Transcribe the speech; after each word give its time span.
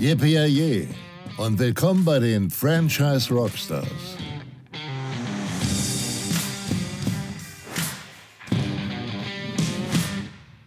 Yippie 0.00 0.88
und 1.38 1.58
willkommen 1.58 2.04
bei 2.04 2.18
den 2.18 2.50
Franchise 2.50 3.32
Rockstars. 3.32 4.16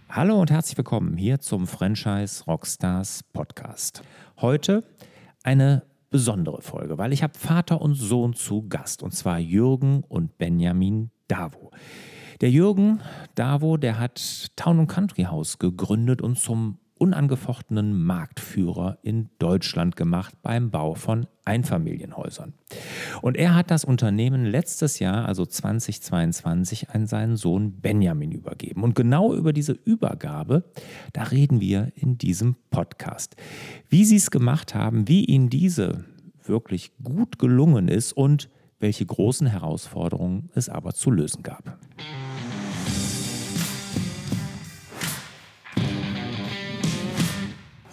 Hallo 0.10 0.42
und 0.42 0.52
herzlich 0.52 0.78
willkommen 0.78 1.18
hier 1.18 1.40
zum 1.40 1.68
Franchise 1.68 2.44
Rockstars 2.46 3.24
Podcast. 3.32 4.02
Heute 4.42 4.84
eine 5.44 5.84
besondere 6.10 6.62
Folge, 6.62 6.98
weil 6.98 7.14
ich 7.14 7.24
habe 7.24 7.38
Vater 7.38 7.82
und 7.82 7.96
Sohn 7.96 8.34
zu 8.34 8.68
Gast 8.68 9.04
und 9.04 9.14
zwar 9.14 9.40
Jürgen 9.40 10.04
und 10.08 10.38
Benjamin 10.38 11.12
Davo. 11.28 11.72
Der 12.42 12.50
Jürgen 12.50 13.02
Davo, 13.36 13.78
der 13.78 14.00
hat 14.00 14.48
Town 14.56 14.88
Country 14.88 15.24
House 15.24 15.60
gegründet 15.60 16.22
und 16.22 16.38
zum 16.38 16.80
unangefochtenen 17.00 18.04
Marktführer 18.04 19.00
in 19.02 19.30
Deutschland 19.40 19.96
gemacht 19.96 20.36
beim 20.42 20.70
Bau 20.70 20.94
von 20.94 21.26
Einfamilienhäusern. 21.46 22.54
Und 23.22 23.38
er 23.38 23.56
hat 23.56 23.72
das 23.72 23.84
Unternehmen 23.84 24.46
letztes 24.46 25.00
Jahr, 25.00 25.26
also 25.26 25.46
2022, 25.46 26.90
an 26.92 27.08
seinen 27.08 27.38
Sohn 27.38 27.80
Benjamin 27.82 28.32
übergeben. 28.32 28.84
Und 28.84 28.96
genau 28.96 29.34
über 29.34 29.54
diese 29.54 29.74
Übergabe, 29.74 30.64
da 31.14 31.24
reden 31.24 31.60
wir 31.60 31.92
in 31.96 32.18
diesem 32.18 32.56
Podcast. 32.70 33.36
Wie 33.90 34.06
sie 34.06 34.18
es 34.18 34.30
gemacht 34.30 34.76
haben, 34.76 35.08
wie 35.08 35.26
ihnen 35.26 35.50
diese 35.50 36.06
wirklich 36.44 36.92
gut 37.04 37.40
gelungen 37.40 37.88
ist 37.88 38.14
und 38.14 38.50
welche 38.80 39.06
großen 39.06 39.48
Herausforderungen 39.48 40.50
es 40.54 40.70
aber 40.70 40.94
zu 40.94 41.12
lösen 41.12 41.44
gab. 41.44 41.78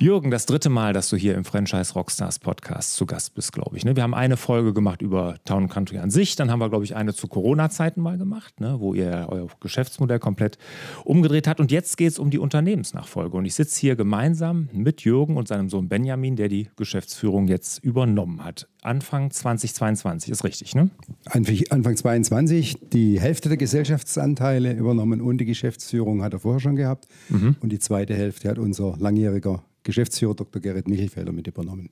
Jürgen, 0.06 0.30
das 0.30 0.46
dritte 0.46 0.70
Mal, 0.70 0.92
dass 0.92 1.09
du 1.09 1.16
hier 1.16 1.34
im 1.34 1.45
Franchise 1.45 1.92
Rockstars 1.95 2.38
Podcast 2.38 2.95
zu 2.95 3.07
Gast 3.07 3.35
bist, 3.35 3.52
glaube 3.52 3.76
ich. 3.76 3.85
Ne? 3.85 3.96
Wir 3.96 4.04
haben 4.04 4.15
eine 4.15 4.37
Folge 4.37 4.73
gemacht 4.73 5.02
über 5.02 5.35
Town 5.45 5.68
Country 5.68 5.98
an 5.98 6.13
sich, 6.13 6.37
dann 6.37 6.48
haben 6.48 6.60
wir, 6.60 6.68
glaube 6.68 6.85
ich, 6.85 6.95
eine 6.95 7.13
zu 7.13 7.26
Corona-Zeiten 7.26 8.01
mal 8.01 8.16
gemacht, 8.16 8.60
ne? 8.60 8.76
wo 8.79 8.95
ihr 8.95 9.26
euer 9.29 9.48
Geschäftsmodell 9.59 10.21
komplett 10.21 10.59
umgedreht 11.02 11.48
habt. 11.48 11.59
Und 11.59 11.73
jetzt 11.73 11.96
geht 11.96 12.13
es 12.13 12.21
um 12.21 12.30
die 12.30 12.38
Unternehmensnachfolge. 12.38 13.37
Und 13.37 13.46
ich 13.46 13.57
sitze 13.57 13.80
hier 13.80 13.96
gemeinsam 13.96 14.68
mit 14.73 15.01
Jürgen 15.01 15.37
und 15.37 15.48
seinem 15.48 15.68
Sohn 15.68 15.88
Benjamin, 15.88 16.37
der 16.37 16.46
die 16.46 16.68
Geschäftsführung 16.76 17.48
jetzt 17.48 17.82
übernommen 17.82 18.45
hat. 18.45 18.68
Anfang 18.82 19.32
2022, 19.32 20.30
ist 20.30 20.45
richtig, 20.45 20.76
ne? 20.76 20.91
Anfang 21.30 21.96
2022 21.96 22.76
die 22.93 23.20
Hälfte 23.20 23.48
der 23.48 23.59
Gesellschaftsanteile 23.59 24.73
übernommen 24.73 25.20
und 25.20 25.38
die 25.38 25.46
Geschäftsführung 25.46 26.23
hat 26.23 26.32
er 26.32 26.38
vorher 26.38 26.60
schon 26.60 26.76
gehabt. 26.76 27.09
Mhm. 27.29 27.57
Und 27.60 27.70
die 27.70 27.80
zweite 27.80 28.15
Hälfte 28.15 28.48
hat 28.48 28.59
unser 28.59 28.96
langjähriger 28.98 29.65
Geschäftsführer 29.87 30.34
Dr. 30.34 30.60
Gerrit 30.60 30.88
Michelfelder 30.88 31.32
mit 31.32 31.46
übernommen. 31.46 31.90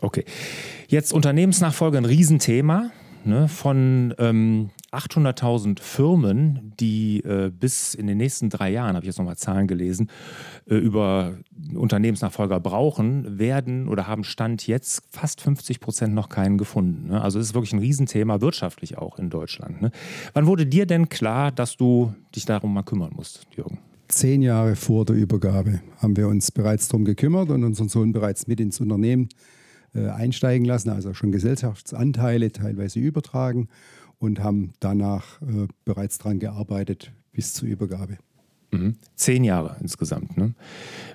Okay. 0.00 0.24
Jetzt 0.88 1.12
Unternehmensnachfolge 1.12 1.98
ein 1.98 2.04
Riesenthema. 2.04 2.90
Ne, 3.24 3.46
von 3.46 4.12
ähm, 4.18 4.70
800.000 4.90 5.80
Firmen, 5.80 6.72
die 6.80 7.20
äh, 7.20 7.52
bis 7.56 7.94
in 7.94 8.08
den 8.08 8.18
nächsten 8.18 8.50
drei 8.50 8.70
Jahren, 8.70 8.96
habe 8.96 9.04
ich 9.04 9.06
jetzt 9.06 9.18
nochmal 9.18 9.36
Zahlen 9.36 9.68
gelesen, 9.68 10.10
äh, 10.68 10.74
über 10.74 11.36
Unternehmensnachfolger 11.72 12.58
brauchen, 12.58 13.38
werden 13.38 13.86
oder 13.86 14.08
haben 14.08 14.24
Stand 14.24 14.66
jetzt 14.66 15.04
fast 15.10 15.40
50 15.40 15.78
Prozent 15.78 16.14
noch 16.14 16.30
keinen 16.30 16.58
gefunden. 16.58 17.10
Ne? 17.10 17.22
Also 17.22 17.38
es 17.38 17.46
ist 17.46 17.54
wirklich 17.54 17.72
ein 17.72 17.78
Riesenthema, 17.78 18.40
wirtschaftlich 18.40 18.98
auch 18.98 19.20
in 19.20 19.30
Deutschland. 19.30 19.80
Ne? 19.80 19.92
Wann 20.32 20.46
wurde 20.46 20.66
dir 20.66 20.86
denn 20.86 21.08
klar, 21.08 21.52
dass 21.52 21.76
du 21.76 22.12
dich 22.34 22.44
darum 22.44 22.74
mal 22.74 22.82
kümmern 22.82 23.12
musst, 23.14 23.46
Jürgen? 23.56 23.78
Zehn 24.12 24.42
Jahre 24.42 24.76
vor 24.76 25.04
der 25.04 25.16
Übergabe 25.16 25.80
haben 25.98 26.16
wir 26.16 26.28
uns 26.28 26.50
bereits 26.50 26.88
darum 26.88 27.04
gekümmert 27.04 27.50
und 27.50 27.64
unseren 27.64 27.88
Sohn 27.88 28.12
bereits 28.12 28.46
mit 28.46 28.60
ins 28.60 28.80
Unternehmen 28.80 29.28
äh, 29.94 30.08
einsteigen 30.08 30.64
lassen, 30.64 30.90
also 30.90 31.14
schon 31.14 31.32
Gesellschaftsanteile 31.32 32.52
teilweise 32.52 33.00
übertragen 33.00 33.68
und 34.18 34.40
haben 34.40 34.72
danach 34.80 35.40
äh, 35.42 35.66
bereits 35.84 36.18
daran 36.18 36.38
gearbeitet 36.38 37.12
bis 37.32 37.54
zur 37.54 37.68
Übergabe. 37.68 38.18
Mhm. 38.70 38.96
Zehn 39.16 39.44
Jahre 39.44 39.76
insgesamt. 39.80 40.36
Ne? 40.36 40.54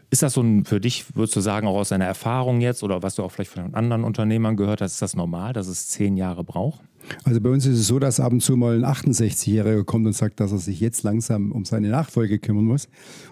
Ist 0.10 0.24
das 0.24 0.34
so 0.34 0.42
ein, 0.42 0.66
für 0.66 0.80
dich, 0.80 1.16
würdest 1.16 1.36
du 1.36 1.42
sagen, 1.42 1.68
auch 1.68 1.76
aus 1.78 1.90
deiner 1.90 2.06
Erfahrung 2.06 2.62
jetzt 2.62 2.84
oder 2.84 3.04
was 3.04 3.16
du 3.16 3.24
auch 3.24 3.32
vielleicht 3.32 3.52
von 3.52 3.74
anderen 3.74 4.04
Unternehmern 4.04 4.58
gehört 4.58 4.82
hast, 4.82 4.94
ist 4.94 5.02
das 5.02 5.16
normal, 5.16 5.54
dass 5.54 5.68
es 5.68 5.88
zehn 5.88 6.18
Jahre 6.18 6.44
braucht? 6.44 6.82
Also 7.24 7.42
bei 7.42 7.50
uns 7.50 7.66
ist 7.66 7.80
es 7.80 7.88
so, 7.88 8.00
dass 8.00 8.20
ab 8.20 8.32
und 8.32 8.42
zu 8.42 8.56
mal 8.58 8.76
ein 8.76 8.86
68-Jähriger 8.86 9.84
kommt 9.84 10.06
und 10.06 10.14
sagt, 10.14 10.40
dass 10.40 10.52
er 10.52 10.58
sich 10.58 10.80
jetzt 10.80 11.04
langsam 11.04 11.52
um 11.52 11.66
seine 11.66 11.90
Nachfolge 11.90 12.40
kümmern 12.40 12.66
muss. 12.66 12.88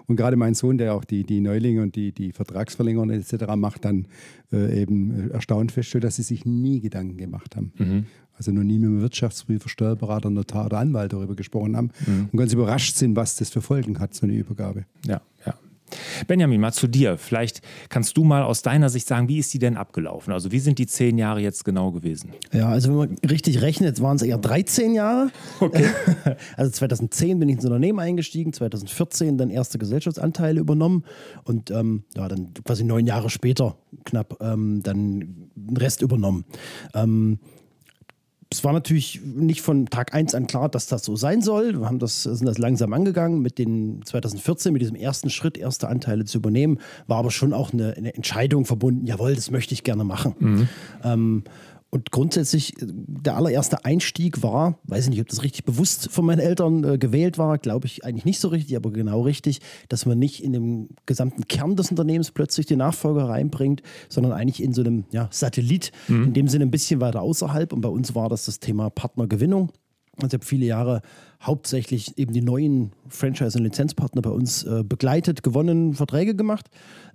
Und 0.06 0.16
gerade 0.16 0.36
mein 0.36 0.54
Sohn, 0.54 0.78
der 0.78 0.94
auch 0.94 1.04
die, 1.04 1.24
die 1.24 1.40
Neulinge 1.40 1.82
und 1.82 1.96
die, 1.96 2.12
die 2.12 2.32
Vertragsverlängerungen 2.32 3.20
etc. 3.20 3.54
macht, 3.56 3.84
dann 3.84 4.06
äh, 4.52 4.82
eben 4.82 5.30
erstaunt 5.30 5.72
feststellt, 5.72 6.04
dass 6.04 6.16
sie 6.16 6.22
sich 6.22 6.44
nie 6.44 6.80
Gedanken 6.80 7.16
gemacht 7.16 7.56
haben. 7.56 7.72
Mhm. 7.78 8.06
Also 8.38 8.52
noch 8.52 8.62
nie 8.62 8.78
mit 8.78 8.88
einem 8.88 9.00
Wirtschaftsprüfer, 9.00 9.68
Steuerberater, 9.68 10.30
Notar 10.30 10.66
oder 10.66 10.78
Anwalt 10.78 11.12
darüber 11.12 11.34
gesprochen 11.34 11.76
haben 11.76 11.90
mhm. 12.06 12.28
und 12.30 12.38
ganz 12.38 12.52
überrascht 12.52 12.96
sind, 12.96 13.16
was 13.16 13.36
das 13.36 13.50
für 13.50 13.62
Folgen 13.62 13.98
hat, 13.98 14.14
so 14.14 14.26
eine 14.26 14.34
Übergabe. 14.34 14.84
Ja, 15.06 15.22
ja. 15.46 15.54
Benjamin, 16.26 16.60
mal 16.60 16.72
zu 16.72 16.86
dir. 16.86 17.16
Vielleicht 17.18 17.60
kannst 17.88 18.16
du 18.16 18.24
mal 18.24 18.42
aus 18.42 18.62
deiner 18.62 18.88
Sicht 18.88 19.06
sagen, 19.06 19.28
wie 19.28 19.38
ist 19.38 19.52
die 19.54 19.58
denn 19.58 19.76
abgelaufen? 19.76 20.32
Also 20.32 20.52
wie 20.52 20.58
sind 20.58 20.78
die 20.78 20.86
zehn 20.86 21.18
Jahre 21.18 21.40
jetzt 21.40 21.64
genau 21.64 21.92
gewesen? 21.92 22.32
Ja, 22.52 22.68
also 22.68 22.88
wenn 22.88 22.96
man 22.96 23.18
richtig 23.28 23.62
rechnet, 23.62 24.00
waren 24.00 24.16
es 24.16 24.22
eher 24.22 24.38
13 24.38 24.94
Jahre. 24.94 25.30
Okay. 25.60 25.86
Also 26.56 26.70
2010 26.70 27.38
bin 27.38 27.48
ich 27.48 27.56
ins 27.56 27.64
Unternehmen 27.64 27.98
eingestiegen, 27.98 28.52
2014 28.52 29.36
dann 29.38 29.50
erste 29.50 29.78
Gesellschaftsanteile 29.78 30.60
übernommen 30.60 31.04
und 31.44 31.70
ähm, 31.70 32.04
ja, 32.16 32.28
dann 32.28 32.52
quasi 32.64 32.84
neun 32.84 33.06
Jahre 33.06 33.30
später 33.30 33.76
knapp 34.04 34.38
ähm, 34.40 34.82
dann 34.82 35.50
den 35.54 35.76
Rest 35.76 36.02
übernommen. 36.02 36.44
Ähm, 36.94 37.38
es 38.50 38.62
war 38.62 38.72
natürlich 38.72 39.20
nicht 39.24 39.60
von 39.60 39.86
Tag 39.86 40.14
1 40.14 40.34
an 40.34 40.46
klar, 40.46 40.68
dass 40.68 40.86
das 40.86 41.04
so 41.04 41.16
sein 41.16 41.42
soll. 41.42 41.80
Wir 41.80 41.86
haben 41.86 41.98
das, 41.98 42.22
sind 42.22 42.46
das 42.46 42.58
langsam 42.58 42.92
angegangen 42.92 43.40
mit 43.40 43.58
den 43.58 44.02
2014, 44.04 44.72
mit 44.72 44.82
diesem 44.82 44.94
ersten 44.94 45.30
Schritt, 45.30 45.58
erste 45.58 45.88
Anteile 45.88 46.24
zu 46.24 46.38
übernehmen, 46.38 46.78
war 47.08 47.18
aber 47.18 47.32
schon 47.32 47.52
auch 47.52 47.72
eine, 47.72 47.94
eine 47.96 48.14
Entscheidung 48.14 48.64
verbunden, 48.64 49.06
jawohl, 49.06 49.34
das 49.34 49.50
möchte 49.50 49.74
ich 49.74 49.82
gerne 49.82 50.04
machen. 50.04 50.34
Mhm. 50.38 50.68
Ähm, 51.02 51.44
und 51.90 52.10
grundsätzlich, 52.10 52.74
der 52.78 53.36
allererste 53.36 53.84
Einstieg 53.84 54.42
war, 54.42 54.78
weiß 54.84 55.04
ich 55.04 55.10
nicht, 55.10 55.20
ob 55.20 55.28
das 55.28 55.42
richtig 55.42 55.64
bewusst 55.64 56.10
von 56.10 56.26
meinen 56.26 56.40
Eltern 56.40 56.84
äh, 56.84 56.98
gewählt 56.98 57.38
war, 57.38 57.58
glaube 57.58 57.86
ich 57.86 58.04
eigentlich 58.04 58.24
nicht 58.24 58.40
so 58.40 58.48
richtig, 58.48 58.76
aber 58.76 58.90
genau 58.90 59.22
richtig, 59.22 59.60
dass 59.88 60.04
man 60.04 60.18
nicht 60.18 60.42
in 60.42 60.52
dem 60.52 60.88
gesamten 61.06 61.46
Kern 61.46 61.76
des 61.76 61.90
Unternehmens 61.90 62.32
plötzlich 62.32 62.66
die 62.66 62.76
Nachfolger 62.76 63.28
reinbringt, 63.28 63.82
sondern 64.08 64.32
eigentlich 64.32 64.62
in 64.62 64.74
so 64.74 64.82
einem 64.82 65.04
ja, 65.12 65.28
Satellit, 65.30 65.92
mhm. 66.08 66.24
in 66.24 66.32
dem 66.34 66.48
Sinne 66.48 66.66
ein 66.66 66.70
bisschen 66.70 67.00
weiter 67.00 67.22
außerhalb. 67.22 67.72
Und 67.72 67.80
bei 67.80 67.88
uns 67.88 68.14
war 68.14 68.28
das 68.28 68.46
das 68.46 68.58
Thema 68.58 68.90
Partnergewinnung. 68.90 69.70
Also 70.18 70.28
ich 70.28 70.34
habe 70.34 70.44
viele 70.44 70.66
Jahre 70.66 71.02
hauptsächlich 71.42 72.16
eben 72.16 72.32
die 72.32 72.40
neuen 72.40 72.92
Franchise- 73.08 73.58
und 73.58 73.64
Lizenzpartner 73.64 74.22
bei 74.22 74.30
uns 74.30 74.64
äh, 74.64 74.82
begleitet, 74.82 75.42
gewonnen, 75.42 75.92
Verträge 75.92 76.34
gemacht 76.34 76.70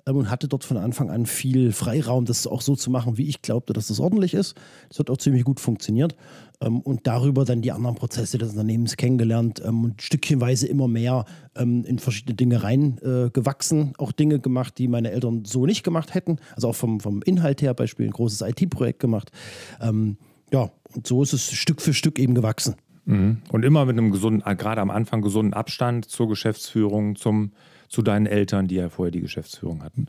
ähm, 0.06 0.18
und 0.18 0.30
hatte 0.30 0.48
dort 0.48 0.64
von 0.64 0.78
Anfang 0.78 1.10
an 1.10 1.26
viel 1.26 1.72
Freiraum, 1.72 2.26
das 2.26 2.46
auch 2.46 2.62
so 2.62 2.76
zu 2.76 2.92
machen, 2.92 3.18
wie 3.18 3.28
ich 3.28 3.42
glaubte, 3.42 3.74
dass 3.74 3.88
das 3.88 4.00
ordentlich 4.00 4.36
ist. 4.36 4.56
Das 4.90 5.00
hat 5.00 5.10
auch 5.10 5.18
ziemlich 5.18 5.44
gut 5.44 5.60
funktioniert 5.60 6.16
ähm, 6.62 6.82
und 6.82 7.08
darüber 7.08 7.44
dann 7.44 7.64
die 7.64 7.72
anderen 7.72 7.96
Prozesse 7.96 8.38
des 8.38 8.52
Unternehmens 8.52 8.98
kennengelernt 8.98 9.62
ähm, 9.66 9.86
und 9.86 10.02
stückchenweise 10.02 10.68
immer 10.68 10.88
mehr 10.88 11.26
ähm, 11.56 11.84
in 11.86 11.98
verschiedene 11.98 12.36
Dinge 12.36 12.62
reingewachsen, 12.62 13.90
äh, 13.90 13.94
auch 13.98 14.12
Dinge 14.12 14.40
gemacht, 14.40 14.78
die 14.78 14.88
meine 14.88 15.10
Eltern 15.10 15.44
so 15.46 15.66
nicht 15.66 15.84
gemacht 15.84 16.14
hätten, 16.14 16.38
also 16.56 16.70
auch 16.70 16.76
vom, 16.76 17.00
vom 17.00 17.24
Inhalt 17.24 17.64
her, 17.64 17.74
Beispiel 17.74 18.06
ein 18.06 18.12
großes 18.12 18.42
IT-Projekt 18.42 19.00
gemacht. 19.00 19.32
Ähm, 19.82 20.18
ja, 20.54 20.70
und 20.94 21.08
so 21.08 21.24
ist 21.24 21.34
es 21.34 21.52
Stück 21.52 21.82
für 21.82 21.94
Stück 21.94 22.20
eben 22.20 22.36
gewachsen. 22.36 22.76
Mhm. 23.06 23.38
Und 23.50 23.66
immer 23.66 23.86
mit 23.86 23.98
einem 23.98 24.12
gesunden, 24.12 24.44
äh, 24.46 24.56
gerade 24.56 24.82
am 24.82 24.90
Anfang 24.90 25.22
gesunden 25.22 25.54
Abstand 25.54 26.06
zur 26.06 26.28
Geschäftsführung, 26.28 27.16
zum, 27.16 27.52
zu 27.90 28.02
deinen 28.02 28.26
Eltern, 28.26 28.68
die 28.68 28.76
ja 28.76 28.90
vorher 28.90 29.12
die 29.12 29.22
Geschäftsführung 29.22 29.84
hatten. 29.84 30.08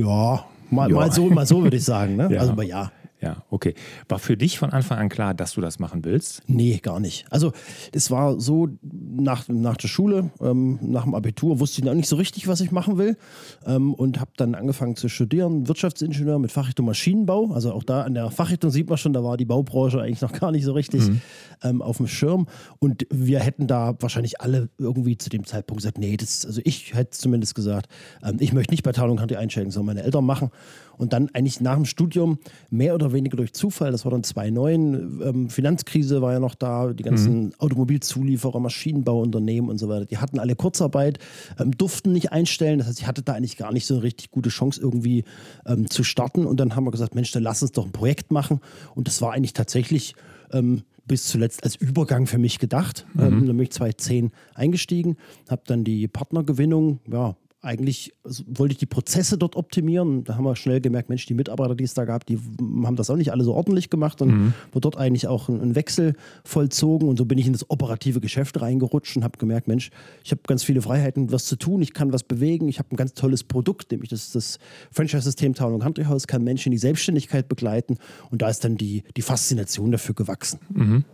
Ja, 0.00 0.44
mal, 0.70 0.90
ja. 0.90 0.96
mal 0.96 1.12
so, 1.12 1.26
mal 1.28 1.46
so 1.46 1.62
würde 1.62 1.76
ich 1.76 1.84
sagen. 1.84 2.16
Ne? 2.16 2.28
Ja. 2.32 2.40
Also, 2.40 2.52
aber 2.52 2.64
ja. 2.64 2.92
Ja, 3.20 3.44
okay. 3.48 3.74
War 4.08 4.18
für 4.18 4.36
dich 4.36 4.58
von 4.58 4.70
Anfang 4.70 4.98
an 4.98 5.08
klar, 5.08 5.32
dass 5.32 5.54
du 5.54 5.62
das 5.62 5.78
machen 5.78 6.04
willst? 6.04 6.42
Nee, 6.48 6.78
gar 6.82 7.00
nicht. 7.00 7.24
Also 7.30 7.52
es 7.92 8.10
war 8.10 8.38
so, 8.38 8.68
nach, 8.82 9.48
nach 9.48 9.78
der 9.78 9.88
Schule, 9.88 10.30
ähm, 10.40 10.78
nach 10.82 11.04
dem 11.04 11.14
Abitur, 11.14 11.58
wusste 11.58 11.80
ich 11.80 11.84
noch 11.86 11.94
nicht 11.94 12.08
so 12.08 12.16
richtig, 12.16 12.46
was 12.46 12.60
ich 12.60 12.72
machen 12.72 12.98
will 12.98 13.16
ähm, 13.64 13.94
und 13.94 14.20
habe 14.20 14.32
dann 14.36 14.54
angefangen 14.54 14.96
zu 14.96 15.08
studieren, 15.08 15.66
Wirtschaftsingenieur 15.66 16.38
mit 16.38 16.52
Fachrichtung 16.52 16.84
Maschinenbau. 16.84 17.52
Also 17.52 17.72
auch 17.72 17.84
da 17.84 18.02
an 18.02 18.12
der 18.12 18.30
Fachrichtung 18.30 18.70
sieht 18.70 18.88
man 18.88 18.98
schon, 18.98 19.14
da 19.14 19.24
war 19.24 19.38
die 19.38 19.46
Baubranche 19.46 20.02
eigentlich 20.02 20.20
noch 20.20 20.32
gar 20.32 20.52
nicht 20.52 20.64
so 20.64 20.74
richtig 20.74 21.08
mhm. 21.08 21.20
ähm, 21.62 21.82
auf 21.82 21.96
dem 21.96 22.08
Schirm. 22.08 22.46
Und 22.80 23.06
wir 23.10 23.40
hätten 23.40 23.66
da 23.66 23.94
wahrscheinlich 23.98 24.42
alle 24.42 24.68
irgendwie 24.76 25.16
zu 25.16 25.30
dem 25.30 25.46
Zeitpunkt 25.46 25.82
gesagt, 25.82 25.96
nee, 25.98 26.18
das, 26.18 26.44
also 26.44 26.60
ich 26.64 26.94
hätte 26.94 27.12
zumindest 27.12 27.54
gesagt, 27.54 27.88
ähm, 28.22 28.36
ich 28.40 28.52
möchte 28.52 28.74
nicht 28.74 28.82
bei 28.82 28.92
Town 28.92 29.16
Country 29.16 29.36
einsteigen, 29.36 29.70
sondern 29.70 29.96
meine 29.96 30.06
Eltern 30.06 30.26
machen. 30.26 30.50
Und 30.98 31.12
dann 31.12 31.28
eigentlich 31.34 31.60
nach 31.60 31.74
dem 31.74 31.84
Studium 31.84 32.38
mehr 32.70 32.94
oder 32.94 33.05
weniger 33.12 33.26
weniger 33.26 33.36
durch 33.36 33.52
Zufall. 33.52 33.92
Das 33.92 34.04
war 34.04 34.12
dann 34.12 34.22
2009. 34.22 35.20
Ähm, 35.22 35.50
Finanzkrise 35.50 36.22
war 36.22 36.32
ja 36.32 36.40
noch 36.40 36.54
da, 36.54 36.92
die 36.92 37.02
ganzen 37.02 37.52
Automobilzulieferer, 37.58 38.60
Maschinenbauunternehmen 38.60 39.70
und 39.70 39.78
so 39.78 39.88
weiter. 39.88 40.06
Die 40.06 40.18
hatten 40.18 40.38
alle 40.38 40.54
Kurzarbeit, 40.54 41.18
ähm, 41.58 41.76
durften 41.76 42.12
nicht 42.12 42.32
einstellen. 42.32 42.78
Das 42.78 42.88
heißt, 42.88 43.00
ich 43.00 43.06
hatte 43.06 43.22
da 43.22 43.34
eigentlich 43.34 43.56
gar 43.56 43.72
nicht 43.72 43.86
so 43.86 43.94
eine 43.94 44.02
richtig 44.02 44.30
gute 44.30 44.48
Chance, 44.48 44.80
irgendwie 44.80 45.24
ähm, 45.66 45.90
zu 45.90 46.04
starten. 46.04 46.46
Und 46.46 46.58
dann 46.60 46.76
haben 46.76 46.84
wir 46.84 46.90
gesagt, 46.90 47.14
Mensch, 47.14 47.32
dann 47.32 47.42
lass 47.42 47.62
uns 47.62 47.72
doch 47.72 47.84
ein 47.84 47.92
Projekt 47.92 48.32
machen. 48.32 48.60
Und 48.94 49.08
das 49.08 49.20
war 49.22 49.32
eigentlich 49.32 49.52
tatsächlich 49.52 50.14
ähm, 50.52 50.82
bis 51.06 51.26
zuletzt 51.26 51.64
als 51.64 51.76
Übergang 51.76 52.26
für 52.26 52.38
mich 52.38 52.58
gedacht. 52.58 53.06
Ähm, 53.18 53.46
dann 53.46 53.56
bin 53.56 53.60
ich 53.60 53.72
2010 53.72 54.32
eingestiegen, 54.54 55.16
habe 55.48 55.62
dann 55.66 55.84
die 55.84 56.08
Partnergewinnung, 56.08 57.00
ja, 57.10 57.36
eigentlich 57.66 58.14
also 58.24 58.44
wollte 58.46 58.72
ich 58.72 58.78
die 58.78 58.86
Prozesse 58.86 59.36
dort 59.36 59.56
optimieren. 59.56 60.24
Da 60.24 60.36
haben 60.36 60.44
wir 60.44 60.56
schnell 60.56 60.80
gemerkt, 60.80 61.08
Mensch, 61.08 61.26
die 61.26 61.34
Mitarbeiter, 61.34 61.74
die 61.74 61.84
es 61.84 61.94
da 61.94 62.04
gab, 62.04 62.24
die 62.24 62.38
haben 62.38 62.96
das 62.96 63.10
auch 63.10 63.16
nicht 63.16 63.32
alle 63.32 63.44
so 63.44 63.52
ordentlich 63.54 63.90
gemacht 63.90 64.22
und 64.22 64.28
mhm. 64.28 64.54
wurde 64.72 64.82
dort 64.82 64.96
eigentlich 64.96 65.26
auch 65.26 65.48
ein, 65.48 65.60
ein, 65.60 65.74
Wechsel 65.74 66.14
vollzogen. 66.44 67.08
Und 67.08 67.18
so 67.18 67.24
bin 67.24 67.38
ich 67.38 67.46
in 67.46 67.52
das 67.52 67.68
operative 67.68 68.20
Geschäft 68.20 68.60
reingerutscht 68.60 69.16
und 69.16 69.24
habe 69.24 69.38
gemerkt, 69.38 69.68
Mensch, 69.68 69.90
ich 70.24 70.30
habe 70.30 70.40
ganz 70.46 70.62
viele 70.62 70.80
Freiheiten, 70.80 71.32
was 71.32 71.44
zu 71.44 71.56
tun, 71.56 71.82
ich 71.82 71.92
kann 71.92 72.12
was 72.12 72.22
bewegen, 72.22 72.68
ich 72.68 72.78
habe 72.78 72.88
ein 72.92 72.96
ganz 72.96 73.14
tolles 73.14 73.44
Produkt, 73.44 73.90
nämlich 73.90 74.10
das, 74.10 74.30
das 74.32 74.58
Franchise-System 74.92 75.54
Town 75.54 75.74
und 75.74 75.80
Country 75.80 76.04
House, 76.04 76.26
kann 76.26 76.44
Menschen 76.44 76.68
in 76.68 76.72
die 76.72 76.78
Selbstständigkeit 76.78 77.48
begleiten. 77.48 77.98
Und 78.30 78.42
da 78.42 78.48
ist 78.48 78.64
dann 78.64 78.76
die, 78.76 79.02
die 79.16 79.22
Faszination 79.22 79.90
dafür 79.90 80.14
gewachsen. 80.14 80.60
Mhm. 80.72 81.04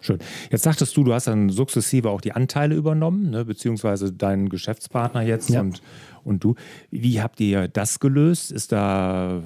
Schön. 0.00 0.18
Jetzt 0.50 0.62
sagtest 0.62 0.96
du, 0.96 1.04
du 1.04 1.12
hast 1.12 1.26
dann 1.26 1.50
sukzessive 1.50 2.10
auch 2.10 2.20
die 2.20 2.32
Anteile 2.32 2.74
übernommen, 2.74 3.30
ne, 3.30 3.44
beziehungsweise 3.44 4.12
deinen 4.12 4.48
Geschäftspartner 4.48 5.22
jetzt 5.22 5.50
ja. 5.50 5.60
und, 5.60 5.82
und 6.24 6.42
du. 6.42 6.54
Wie 6.90 7.20
habt 7.20 7.40
ihr 7.40 7.68
das 7.68 8.00
gelöst? 8.00 8.50
Ist 8.50 8.72
da 8.72 9.42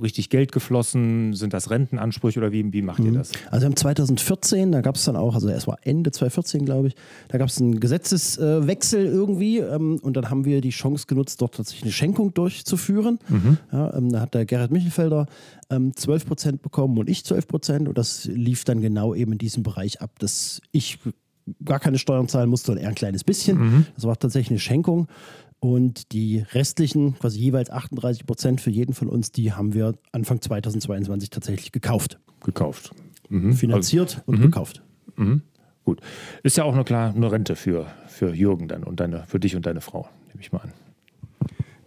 richtig 0.00 0.30
Geld 0.30 0.52
geflossen? 0.52 1.34
Sind 1.34 1.52
das 1.52 1.70
Rentenansprüche 1.70 2.38
oder 2.38 2.52
wie, 2.52 2.72
wie 2.72 2.82
macht 2.82 3.00
mhm. 3.00 3.06
ihr 3.06 3.12
das? 3.12 3.32
Also 3.50 3.66
im 3.66 3.76
2014, 3.76 4.72
da 4.72 4.80
gab 4.80 4.96
es 4.96 5.04
dann 5.04 5.16
auch, 5.16 5.34
also 5.34 5.48
es 5.48 5.66
war 5.66 5.78
Ende 5.82 6.10
2014, 6.10 6.64
glaube 6.64 6.88
ich, 6.88 6.94
da 7.28 7.38
gab 7.38 7.48
es 7.48 7.60
einen 7.60 7.80
Gesetzeswechsel 7.80 9.06
irgendwie 9.06 9.58
ähm, 9.58 9.98
und 10.02 10.16
dann 10.16 10.30
haben 10.30 10.44
wir 10.44 10.60
die 10.60 10.70
Chance 10.70 11.06
genutzt, 11.06 11.40
dort 11.40 11.54
tatsächlich 11.54 11.84
eine 11.84 11.92
Schenkung 11.92 12.34
durchzuführen. 12.34 13.18
Mhm. 13.28 13.58
Ja, 13.72 13.94
ähm, 13.94 14.12
da 14.12 14.20
hat 14.20 14.34
der 14.34 14.44
Gerhard 14.44 14.70
Michelfelder 14.70 15.26
ähm, 15.70 15.94
12 15.96 16.26
Prozent 16.26 16.62
bekommen 16.62 16.98
und 16.98 17.08
ich 17.08 17.24
12 17.24 17.48
Prozent. 17.48 17.88
Und 17.88 17.98
das 17.98 18.24
lief 18.26 18.64
dann 18.64 18.80
genau 18.80 19.14
eben 19.14 19.32
in 19.32 19.38
diesem 19.38 19.62
Bereich 19.62 20.00
ab, 20.00 20.18
dass 20.18 20.60
ich 20.72 20.98
gar 21.64 21.80
keine 21.80 21.98
Steuern 21.98 22.28
zahlen 22.28 22.48
musste, 22.48 22.66
sondern 22.66 22.84
eher 22.84 22.90
ein 22.90 22.94
kleines 22.94 23.24
bisschen. 23.24 23.58
Mhm. 23.58 23.86
Das 23.94 24.04
war 24.04 24.18
tatsächlich 24.18 24.50
eine 24.50 24.60
Schenkung. 24.60 25.08
Und 25.62 26.10
die 26.10 26.40
restlichen, 26.54 27.16
quasi 27.20 27.38
jeweils 27.38 27.70
38 27.70 28.26
Prozent 28.26 28.60
für 28.60 28.70
jeden 28.70 28.94
von 28.94 29.08
uns, 29.08 29.30
die 29.30 29.52
haben 29.52 29.74
wir 29.74 29.94
Anfang 30.10 30.40
2022 30.40 31.30
tatsächlich 31.30 31.70
gekauft. 31.70 32.18
Gekauft. 32.44 32.90
Mhm. 33.28 33.52
Finanziert 33.52 34.16
also, 34.16 34.22
und 34.26 34.38
mhm. 34.40 34.42
gekauft. 34.42 34.82
Mhm. 35.14 35.42
Gut. 35.84 36.00
Ist 36.42 36.56
ja 36.56 36.64
auch 36.64 36.74
eine 36.74 36.82
klar 36.82 37.14
eine 37.14 37.30
Rente 37.30 37.54
für, 37.54 37.86
für 38.08 38.34
Jürgen 38.34 38.66
dann 38.66 38.82
und 38.82 38.98
deine, 38.98 39.22
für 39.28 39.38
dich 39.38 39.54
und 39.54 39.64
deine 39.64 39.80
Frau, 39.80 40.08
nehme 40.26 40.40
ich 40.40 40.50
mal 40.50 40.62
an. 40.62 40.72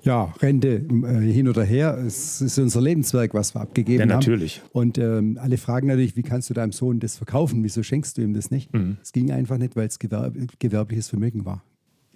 Ja, 0.04 0.34
Rente 0.42 0.78
äh, 0.78 1.34
hin 1.34 1.50
oder 1.50 1.66
her, 1.66 1.98
es 1.98 2.40
ist 2.40 2.58
unser 2.58 2.80
Lebenswerk, 2.80 3.34
was 3.34 3.56
wir 3.56 3.60
abgegeben 3.60 4.04
haben. 4.04 4.10
Ja, 4.10 4.16
natürlich. 4.16 4.62
Haben. 4.62 4.70
Und 4.72 4.98
ähm, 5.00 5.38
alle 5.42 5.58
fragen 5.58 5.88
natürlich, 5.88 6.16
wie 6.16 6.24
kannst 6.24 6.50
du 6.50 6.54
deinem 6.54 6.72
Sohn 6.72 7.02
das 7.02 7.18
verkaufen? 7.18 7.62
Wieso 7.62 7.84
schenkst 7.84 8.18
du 8.18 8.22
ihm 8.22 8.34
das 8.34 8.52
nicht? 8.52 8.74
Mhm. 8.74 9.00
Es 9.02 9.12
ging 9.12 9.34
einfach 9.34 9.58
nicht, 9.58 9.76
weil 9.76 9.88
es 9.88 10.00
gewerb 10.00 10.34
gewerbliches 10.60 11.10
Vermögen 11.10 11.44
war. 11.44 11.62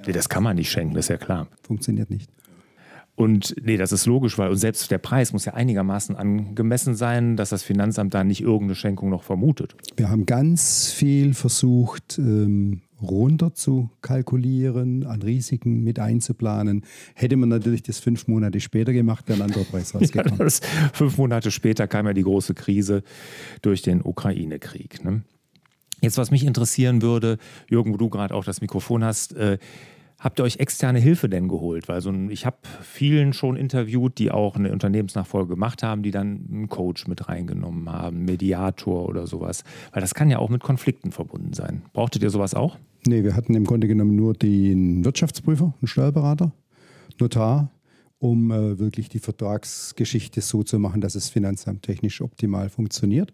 Nee, 0.06 0.14
das 0.14 0.30
kann 0.30 0.44
man 0.44 0.56
nicht 0.56 0.72
schenken, 0.72 0.96
das 0.96 1.06
ist 1.06 1.10
ja 1.10 1.18
klar. 1.18 1.48
Funktioniert 1.64 2.10
nicht. 2.10 2.30
Und 3.20 3.54
nee, 3.62 3.76
das 3.76 3.92
ist 3.92 4.06
logisch, 4.06 4.38
weil 4.38 4.50
und 4.50 4.56
selbst 4.56 4.90
der 4.92 4.98
Preis 4.98 5.34
muss 5.34 5.44
ja 5.44 5.54
einigermaßen 5.54 6.16
angemessen 6.16 6.96
sein, 6.96 7.36
dass 7.36 7.50
das 7.50 7.64
Finanzamt 7.64 8.14
da 8.14 8.24
nicht 8.24 8.40
irgendeine 8.40 8.76
Schenkung 8.76 9.10
noch 9.10 9.24
vermutet. 9.24 9.76
Wir 9.98 10.10
haben 10.10 10.26
ganz 10.26 10.90
viel 10.94 11.34
versucht, 11.34 12.18
ähm, 12.18 12.80
runter 13.02 13.54
zu 13.54 13.90
kalkulieren, 14.02 15.06
an 15.06 15.22
Risiken 15.22 15.84
mit 15.84 16.00
einzuplanen. 16.00 16.86
Hätte 17.14 17.36
man 17.36 17.50
natürlich 17.50 17.84
das 17.84 18.00
fünf 18.00 18.30
Monate 18.30 18.62
später 18.62 18.94
gemacht, 18.94 19.28
wäre 19.28 19.40
ein 19.40 19.50
anderer 19.50 19.66
Preis 19.66 19.94
rausgekommen. 19.96 20.40
ja, 20.40 20.46
das, 20.46 20.62
fünf 20.94 21.18
Monate 21.18 21.52
später 21.52 21.88
kam 21.88 22.08
ja 22.08 22.14
die 22.14 22.24
große 22.24 22.54
Krise 22.54 23.04
durch 23.62 23.82
den 23.82 24.02
Ukraine-Krieg. 24.02 25.04
Ne? 25.04 25.24
Jetzt, 26.02 26.18
was 26.18 26.32
mich 26.32 26.46
interessieren 26.46 27.02
würde, 27.02 27.38
Jürgen, 27.68 27.94
wo 27.94 27.98
du 27.98 28.10
gerade 28.10 28.34
auch 28.34 28.44
das 28.44 28.62
Mikrofon 28.62 29.04
hast, 29.04 29.36
äh, 29.36 29.58
Habt 30.20 30.42
ihr 30.42 30.44
euch 30.44 30.58
externe 30.58 31.00
Hilfe 31.00 31.30
denn 31.30 31.48
geholt? 31.48 31.88
Weil 31.88 32.02
so 32.02 32.10
ein, 32.10 32.30
ich 32.30 32.46
habe 32.46 32.58
vielen 32.82 33.32
schon 33.32 33.56
interviewt, 33.56 34.18
die 34.18 34.32
auch 34.32 34.58
eine 34.58 34.74
Unternehmensnachfolge 34.74 35.54
gemacht 35.54 35.82
haben, 35.82 36.04
die 36.04 36.12
dann 36.12 36.46
einen 36.52 36.68
Coach 36.68 37.08
mit 37.08 37.30
reingenommen 37.30 37.90
haben, 37.90 38.26
Mediator 38.26 39.08
oder 39.08 39.28
sowas. 39.28 39.64
Weil 39.94 40.02
das 40.02 40.14
kann 40.14 40.30
ja 40.30 40.40
auch 40.40 40.50
mit 40.50 40.62
Konflikten 40.62 41.14
verbunden 41.14 41.54
sein. 41.54 41.84
Brauchtet 41.94 42.22
ihr 42.22 42.30
sowas 42.32 42.54
auch? 42.54 42.78
Nee, 43.08 43.24
wir 43.24 43.34
hatten 43.34 43.56
im 43.56 43.64
Grunde 43.64 43.88
genommen 43.88 44.18
nur 44.18 44.34
den 44.34 45.06
Wirtschaftsprüfer, 45.06 45.74
einen 45.80 45.88
Steuerberater, 45.88 46.52
Notar, 47.18 47.72
um 48.18 48.52
äh, 48.52 48.78
wirklich 48.78 49.08
die 49.08 49.20
Vertragsgeschichte 49.20 50.42
so 50.42 50.64
zu 50.64 50.80
machen, 50.80 51.00
dass 51.00 51.16
es 51.16 51.30
finanzamttechnisch 51.30 52.20
optimal 52.20 52.68
funktioniert. 52.68 53.32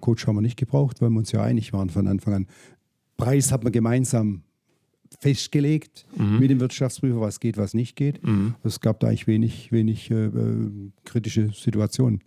Coach 0.00 0.26
haben 0.26 0.36
wir 0.36 0.42
nicht 0.42 0.58
gebraucht, 0.58 1.00
weil 1.00 1.10
wir 1.10 1.18
uns 1.18 1.32
ja 1.32 1.42
einig 1.42 1.72
waren 1.72 1.90
von 1.90 2.06
Anfang 2.06 2.34
an. 2.34 2.46
Preis 3.16 3.52
hat 3.52 3.64
man 3.64 3.72
gemeinsam 3.72 4.42
festgelegt 5.20 6.06
mhm. 6.16 6.38
mit 6.38 6.50
dem 6.50 6.60
Wirtschaftsprüfer, 6.60 7.20
was 7.20 7.40
geht, 7.40 7.56
was 7.56 7.74
nicht 7.74 7.96
geht. 7.96 8.24
Mhm. 8.24 8.54
Es 8.64 8.80
gab 8.80 9.00
da 9.00 9.08
eigentlich 9.08 9.26
wenig, 9.26 9.72
wenig 9.72 10.10
äh, 10.10 10.26
äh 10.26 10.90
kritische 11.04 11.50
Situationen. 11.52 12.20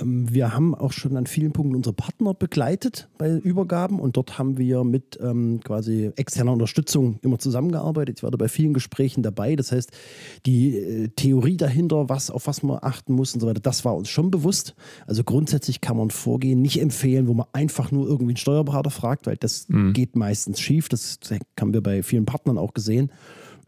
Ähm, 0.00 0.32
wir 0.32 0.54
haben 0.54 0.74
auch 0.74 0.92
schon 0.92 1.16
an 1.16 1.26
vielen 1.26 1.52
Punkten 1.52 1.76
unsere 1.76 1.94
Partner 1.94 2.34
begleitet 2.34 3.08
bei 3.18 3.30
Übergaben 3.30 4.00
und 4.00 4.16
dort 4.16 4.38
haben 4.38 4.58
wir 4.58 4.84
mit 4.84 5.18
ähm, 5.22 5.60
quasi 5.62 6.10
externer 6.16 6.52
Unterstützung 6.52 7.18
immer 7.22 7.38
zusammengearbeitet. 7.38 8.18
Ich 8.18 8.22
war 8.22 8.30
da 8.30 8.36
bei 8.36 8.48
vielen 8.48 8.74
Gesprächen 8.74 9.22
dabei. 9.22 9.56
Das 9.56 9.72
heißt, 9.72 9.90
die 10.46 10.76
äh, 10.76 11.08
Theorie 11.08 11.56
dahinter, 11.56 12.08
was, 12.08 12.30
auf 12.30 12.46
was 12.46 12.62
man 12.62 12.78
achten 12.80 13.14
muss 13.14 13.34
und 13.34 13.40
so 13.40 13.46
weiter, 13.46 13.60
das 13.60 13.84
war 13.84 13.96
uns 13.96 14.08
schon 14.08 14.30
bewusst. 14.30 14.74
Also 15.06 15.24
grundsätzlich 15.24 15.80
kann 15.80 15.96
man 15.96 16.10
vorgehen, 16.10 16.62
nicht 16.62 16.80
empfehlen, 16.80 17.28
wo 17.28 17.34
man 17.34 17.46
einfach 17.52 17.90
nur 17.90 18.06
irgendwie 18.06 18.32
einen 18.32 18.36
Steuerberater 18.36 18.90
fragt, 18.90 19.26
weil 19.26 19.36
das 19.36 19.68
mhm. 19.68 19.92
geht 19.92 20.16
meistens 20.16 20.60
schief. 20.60 20.88
Das 20.88 21.18
haben 21.58 21.74
wir 21.74 21.82
bei 21.82 22.02
vielen 22.02 22.24
Partnern 22.24 22.58
auch 22.58 22.74
gesehen. 22.74 23.12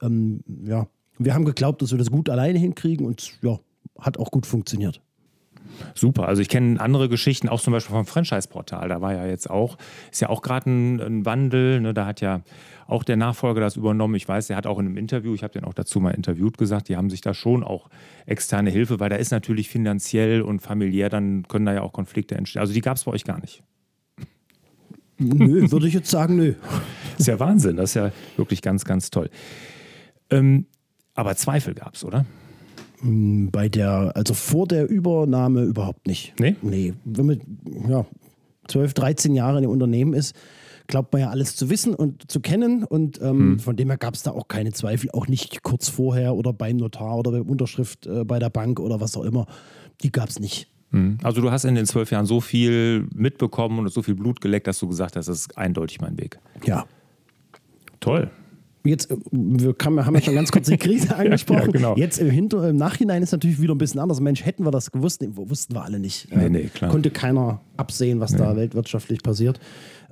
Ähm, 0.00 0.40
ja, 0.64 0.87
wir 1.19 1.35
haben 1.35 1.44
geglaubt, 1.44 1.82
dass 1.82 1.90
wir 1.90 1.99
das 1.99 2.11
gut 2.11 2.28
alleine 2.28 2.58
hinkriegen 2.58 3.06
und 3.06 3.38
ja, 3.43 3.58
hat 3.99 4.19
auch 4.19 4.31
gut 4.31 4.46
funktioniert. 4.46 5.00
Super. 5.95 6.29
Also 6.29 6.43
ich 6.43 6.49
kenne 6.49 6.81
andere 6.81 7.09
Geschichten, 7.09 7.49
auch 7.49 7.61
zum 7.61 7.73
Beispiel 7.73 7.95
vom 7.95 8.07
Franchise-Portal. 8.07 8.89
Da 8.89 9.01
war 9.01 9.15
ja 9.15 9.27
jetzt 9.27 9.51
auch, 9.51 9.77
ist 10.11 10.21
ja 10.21 10.29
auch 10.29 10.43
gerade 10.43 10.71
ein, 10.71 11.01
ein, 11.01 11.27
Wandel. 11.27 11.81
Ne? 11.81 11.95
Da 11.95 12.07
hat 12.07 12.21
ja 12.21 12.43
auch 12.87 13.05
der 13.05 13.17
Nachfolger 13.17 13.61
das 13.61 13.77
übernommen. 13.77 14.15
Ich 14.15 14.29
weiß, 14.29 14.49
der 14.49 14.57
hat 14.57 14.67
auch 14.67 14.79
in 14.79 14.87
einem 14.87 14.97
Interview, 14.97 15.35
ich 15.35 15.43
habe 15.43 15.53
den 15.53 15.65
auch 15.65 15.75
dazu 15.75 16.01
mal 16.01 16.11
interviewt, 16.11 16.59
gesagt, 16.59 16.89
die 16.89 16.97
haben 16.97 17.11
sich 17.11 17.21
da 17.21 17.35
schon 17.35 17.63
auch 17.63 17.89
externe 18.27 18.71
Hilfe, 18.71 19.00
weil 19.00 19.11
da 19.11 19.17
ist 19.17 19.31
natürlich 19.31 19.69
finanziell 19.69 20.43
und 20.43 20.61
familiär, 20.61 21.09
dann 21.09 21.47
können 21.49 21.67
da 21.67 21.73
ja 21.73 21.83
auch 21.83 21.93
Konflikte 21.93 22.35
entstehen. 22.35 22.61
Also 22.61 22.73
die 22.73 22.81
gab 22.81 22.97
es 22.97 23.05
bei 23.05 23.12
euch 23.12 23.25
gar 23.25 23.41
nicht. 23.41 23.62
Nö, 25.19 25.71
würde 25.71 25.87
ich 25.87 25.95
jetzt 25.95 26.11
sagen, 26.11 26.37
nö. 26.37 26.55
ist 27.19 27.29
ja 27.29 27.38
Wahnsinn, 27.38 27.76
das 27.76 27.91
ist 27.91 27.95
ja 27.95 28.12
wirklich 28.37 28.61
ganz, 28.61 28.85
ganz 28.85 29.11
toll. 29.11 29.31
Ähm, 30.31 30.67
aber 31.14 31.37
Zweifel 31.37 31.75
gab 31.75 31.95
es, 31.95 32.05
oder? 32.05 32.25
Hm, 33.02 33.50
bei 33.50 33.68
der, 33.68 34.12
also 34.14 34.35
vor 34.35 34.66
der 34.66 34.88
Übernahme 34.88 35.62
überhaupt 35.62 36.06
nicht. 36.06 36.35
Nee? 36.38 36.56
Nee. 36.62 36.94
Wenn 37.04 37.26
man 37.26 37.40
ja, 37.88 38.06
12, 38.68 38.94
13 38.94 39.35
Jahre 39.35 39.59
in 39.59 39.62
dem 39.62 39.71
Unternehmen 39.71 40.14
ist, 40.14 40.35
glaubt 40.87 41.12
man 41.12 41.23
ja 41.23 41.30
alles 41.30 41.56
zu 41.56 41.68
wissen 41.68 41.94
und 41.94 42.30
zu 42.30 42.40
kennen. 42.40 42.85
Und 42.85 43.21
ähm, 43.21 43.38
hm. 43.38 43.59
von 43.59 43.76
dem 43.76 43.88
her 43.88 43.99
gab 43.99 44.14
es 44.14 44.23
da 44.23 44.30
auch 44.30 44.49
keine 44.49 44.73
Zweifel, 44.73 45.11
auch 45.12 45.26
nicht 45.26 45.62
kurz 45.62 45.88
vorher 45.88 46.35
oder 46.35 46.52
beim 46.52 46.76
Notar 46.76 47.18
oder 47.18 47.32
beim 47.32 47.49
Unterschrift 47.49 48.06
äh, 48.06 48.25
bei 48.25 48.38
der 48.38 48.50
Bank 48.50 48.78
oder 48.78 49.00
was 49.00 49.16
auch 49.16 49.25
immer. 49.25 49.47
Die 50.02 50.12
gab 50.12 50.28
es 50.28 50.38
nicht. 50.38 50.68
Hm. 50.90 51.18
Also 51.23 51.40
du 51.40 51.50
hast 51.50 51.64
in 51.64 51.75
den 51.75 51.87
zwölf 51.87 52.11
Jahren 52.11 52.26
so 52.26 52.40
viel 52.40 53.09
mitbekommen 53.14 53.80
und 53.80 53.92
so 53.92 54.02
viel 54.02 54.14
Blut 54.14 54.40
geleckt, 54.40 54.66
dass 54.66 54.78
du 54.78 54.87
gesagt 54.87 55.16
hast, 55.16 55.26
das 55.26 55.38
ist 55.40 55.59
eindeutig 55.59 56.00
mein 56.00 56.18
Weg. 56.18 56.38
Ja. 56.64 56.87
Toll. 58.00 58.30
Jetzt, 58.85 59.11
äh, 59.11 59.17
wir 59.31 59.75
haben 59.85 60.15
ja 60.15 60.21
schon 60.21 60.35
ganz 60.35 60.51
kurz 60.51 60.67
die 60.67 60.77
Krise 60.77 61.15
angesprochen. 61.17 61.67
ja, 61.67 61.73
genau. 61.73 61.97
Jetzt 61.97 62.19
im, 62.19 62.31
Hinter-, 62.31 62.69
im 62.69 62.77
Nachhinein 62.77 63.23
ist 63.23 63.33
natürlich 63.33 63.61
wieder 63.61 63.75
ein 63.75 63.79
bisschen 63.79 64.01
anders. 64.01 64.21
Mensch, 64.21 64.45
hätten 64.45 64.65
wir 64.65 64.71
das 64.71 64.91
gewusst, 64.91 65.23
nee, 65.23 65.29
wussten 65.33 65.75
wir 65.75 65.85
alle 65.85 65.99
nicht. 65.99 66.35
Nee, 66.35 66.49
nee, 66.49 66.65
klar. 66.65 66.91
Konnte 66.91 67.11
keiner 67.11 67.61
absehen, 67.77 68.21
was 68.21 68.33
nee. 68.33 68.39
da 68.39 68.57
weltwirtschaftlich 68.57 69.23
passiert 69.23 69.61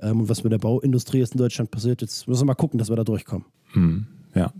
ähm, 0.01 0.21
und 0.21 0.29
was 0.29 0.43
mit 0.43 0.53
der 0.53 0.59
Bauindustrie 0.59 1.19
jetzt 1.19 1.33
in 1.33 1.39
Deutschland 1.39 1.71
passiert. 1.71 2.01
Jetzt 2.01 2.27
müssen 2.27 2.41
wir 2.41 2.45
mal 2.45 2.55
gucken, 2.55 2.77
dass 2.79 2.89
wir 2.89 2.95
da 2.95 3.03
durchkommen. 3.03 3.45
Hm, 3.73 4.07
ja. 4.35 4.53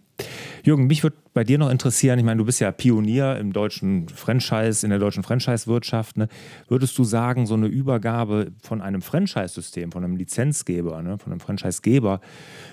Jürgen, 0.64 0.88
mich 0.88 1.04
würde 1.04 1.16
bei 1.34 1.44
dir 1.44 1.58
noch 1.58 1.70
interessieren, 1.70 2.20
ich 2.20 2.26
meine, 2.26 2.38
du 2.38 2.46
bist 2.46 2.60
ja 2.60 2.72
Pionier 2.72 3.38
im 3.38 3.54
deutschen 3.54 4.10
Franchise, 4.10 4.86
in 4.86 4.90
der 4.90 5.00
deutschen 5.00 5.24
Franchise-Wirtschaft. 5.24 6.18
Ne? 6.18 6.28
Würdest 6.68 6.98
du 6.98 7.04
sagen, 7.04 7.46
so 7.46 7.54
eine 7.56 7.68
Übergabe 7.68 8.52
von 8.62 8.82
einem 8.82 9.02
Franchise-System, 9.02 9.92
von 9.92 10.04
einem 10.04 10.16
Lizenzgeber, 10.16 11.02
ne? 11.02 11.18
von 11.18 11.32
einem 11.32 11.40
Franchisegeber, 11.40 12.22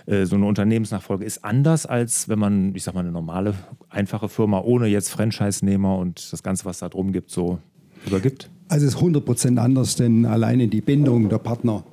äh, 0.06 0.24
so 0.24 0.36
eine 0.36 0.46
Unternehmensnachfolge 0.46 1.24
ist 1.24 1.44
anders, 1.44 1.86
als 1.86 2.28
wenn 2.28 2.38
man, 2.38 2.74
ich 2.74 2.84
sag 2.84 2.94
mal, 2.94 3.00
eine 3.00 3.12
normale, 3.12 3.54
einfache 3.88 4.28
Firma 4.28 4.60
ohne 4.60 4.86
jetzt 4.86 5.10
Franchise-Nehmer 5.10 5.96
und 5.98 6.32
das 6.32 6.42
Ganze, 6.42 6.64
was 6.64 6.80
da 6.80 6.88
drum 6.88 7.12
gibt, 7.12 7.30
so 7.30 7.58
übergibt? 8.06 8.50
Also 8.68 8.86
es 8.86 8.94
ist 8.94 8.98
100 8.98 9.24
Prozent 9.24 9.58
anders, 9.58 9.96
denn 9.96 10.26
alleine 10.26 10.68
die 10.68 10.80
Bindung 10.80 11.28
der 11.28 11.38
Partner 11.38 11.84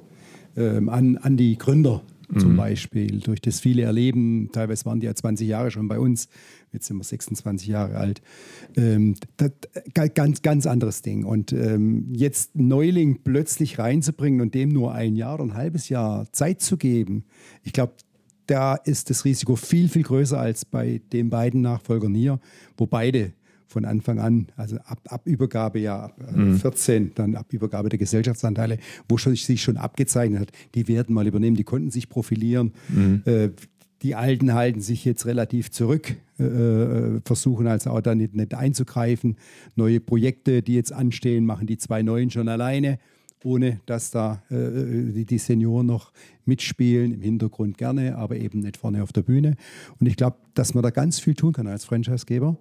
ähm, 0.58 0.90
an, 0.90 1.18
an 1.18 1.38
die 1.38 1.58
Gründer 1.58 2.02
zum 2.38 2.54
mhm. 2.54 2.58
Beispiel, 2.58 3.20
durch 3.20 3.42
das 3.42 3.60
viele 3.60 3.84
Erleben, 3.84 4.50
teilweise 4.52 4.86
waren 4.86 5.00
die 5.00 5.06
ja 5.06 5.14
20 5.14 5.48
Jahre 5.48 5.72
schon 5.72 5.88
bei 5.88 6.00
uns, 6.00 6.28
jetzt 6.72 6.88
sind 6.88 6.98
wir 6.98 7.04
26 7.04 7.68
Jahre 7.68 7.98
alt, 7.98 8.22
ähm, 8.76 9.16
das, 9.38 9.52
ganz, 10.14 10.42
ganz 10.42 10.66
anderes 10.66 11.02
Ding. 11.02 11.24
Und 11.24 11.54
ähm, 11.54 12.08
jetzt 12.14 12.56
Neuling 12.56 13.20
plötzlich 13.24 13.80
reinzubringen 13.80 14.42
und 14.42 14.56
dem 14.56 14.70
nur 14.70 14.94
ein 14.94 15.16
Jahr 15.16 15.36
oder 15.36 15.44
ein 15.44 15.54
halbes 15.54 15.90
Jahr 15.90 16.32
Zeit 16.32 16.62
zu 16.62 16.78
geben, 16.78 17.26
ich 17.64 17.74
glaube, 17.74 17.94
da 18.48 18.76
ist 18.76 19.10
das 19.10 19.26
Risiko 19.26 19.56
viel, 19.56 19.90
viel 19.90 20.04
größer 20.04 20.40
als 20.40 20.66
bei 20.66 21.02
den 21.12 21.30
beiden 21.30 21.62
Nachfolgern 21.62 22.14
hier, 22.14 22.40
wo 22.78 22.86
beide 22.86 23.34
von 23.76 23.84
Anfang 23.84 24.20
an, 24.20 24.48
also 24.56 24.78
ab, 24.86 25.02
ab 25.10 25.28
Übergabe 25.28 25.80
ja 25.80 26.06
ab 26.06 26.16
äh, 26.34 26.38
mhm. 26.38 26.58
14, 26.58 27.12
dann 27.14 27.36
ab 27.36 27.52
Übergabe 27.52 27.90
der 27.90 28.00
Gesellschaftsanteile, 28.00 28.78
wo 29.10 29.18
schon, 29.18 29.36
sich 29.36 29.62
schon 29.62 29.76
abgezeichnet 29.76 30.40
hat, 30.40 30.52
die 30.76 30.88
werden 30.88 31.14
mal 31.14 31.28
übernehmen, 31.28 31.58
die 31.58 31.66
konnten 31.66 31.92
sich 31.92 32.08
profilieren. 32.08 32.72
Mhm. 32.88 33.24
Äh, 33.26 33.50
die 34.02 34.16
Alten 34.16 34.54
halten 34.54 34.80
sich 34.80 35.04
jetzt 35.04 35.26
relativ 35.26 35.72
zurück, 35.72 36.16
äh, 36.40 36.44
äh, 36.46 37.22
versuchen 37.26 37.68
also 37.68 37.90
auch 37.90 38.00
da 38.00 38.16
nicht, 38.16 38.34
nicht 38.34 38.54
einzugreifen. 38.54 39.36
Neue 39.76 40.00
Projekte, 40.00 40.62
die 40.62 40.76
jetzt 40.76 40.94
anstehen, 40.94 41.46
machen 41.46 41.68
die 41.68 41.78
zwei 41.78 42.02
Neuen 42.02 42.32
schon 42.32 42.48
alleine 42.48 42.98
ohne 43.46 43.80
dass 43.86 44.10
da 44.12 44.42
äh, 44.50 45.12
die, 45.14 45.26
die, 45.26 45.38
Senioren 45.38 45.86
noch 45.86 46.12
mitspielen, 46.46 47.14
im 47.14 47.22
Hintergrund 47.22 47.78
gerne, 47.78 48.18
aber 48.18 48.38
eben 48.38 48.60
nicht 48.60 48.78
vorne 48.78 49.04
auf 49.04 49.14
der 49.14 49.22
Bühne. 49.22 49.56
Und 50.00 50.08
ich 50.08 50.16
glaube, 50.16 50.38
dass 50.56 50.74
man 50.74 50.84
da 50.84 50.90
ganz 50.90 51.20
viel 51.20 51.36
tun 51.36 51.54
kann 51.54 51.68
als 51.68 51.86
Franchisegeber. 51.86 52.58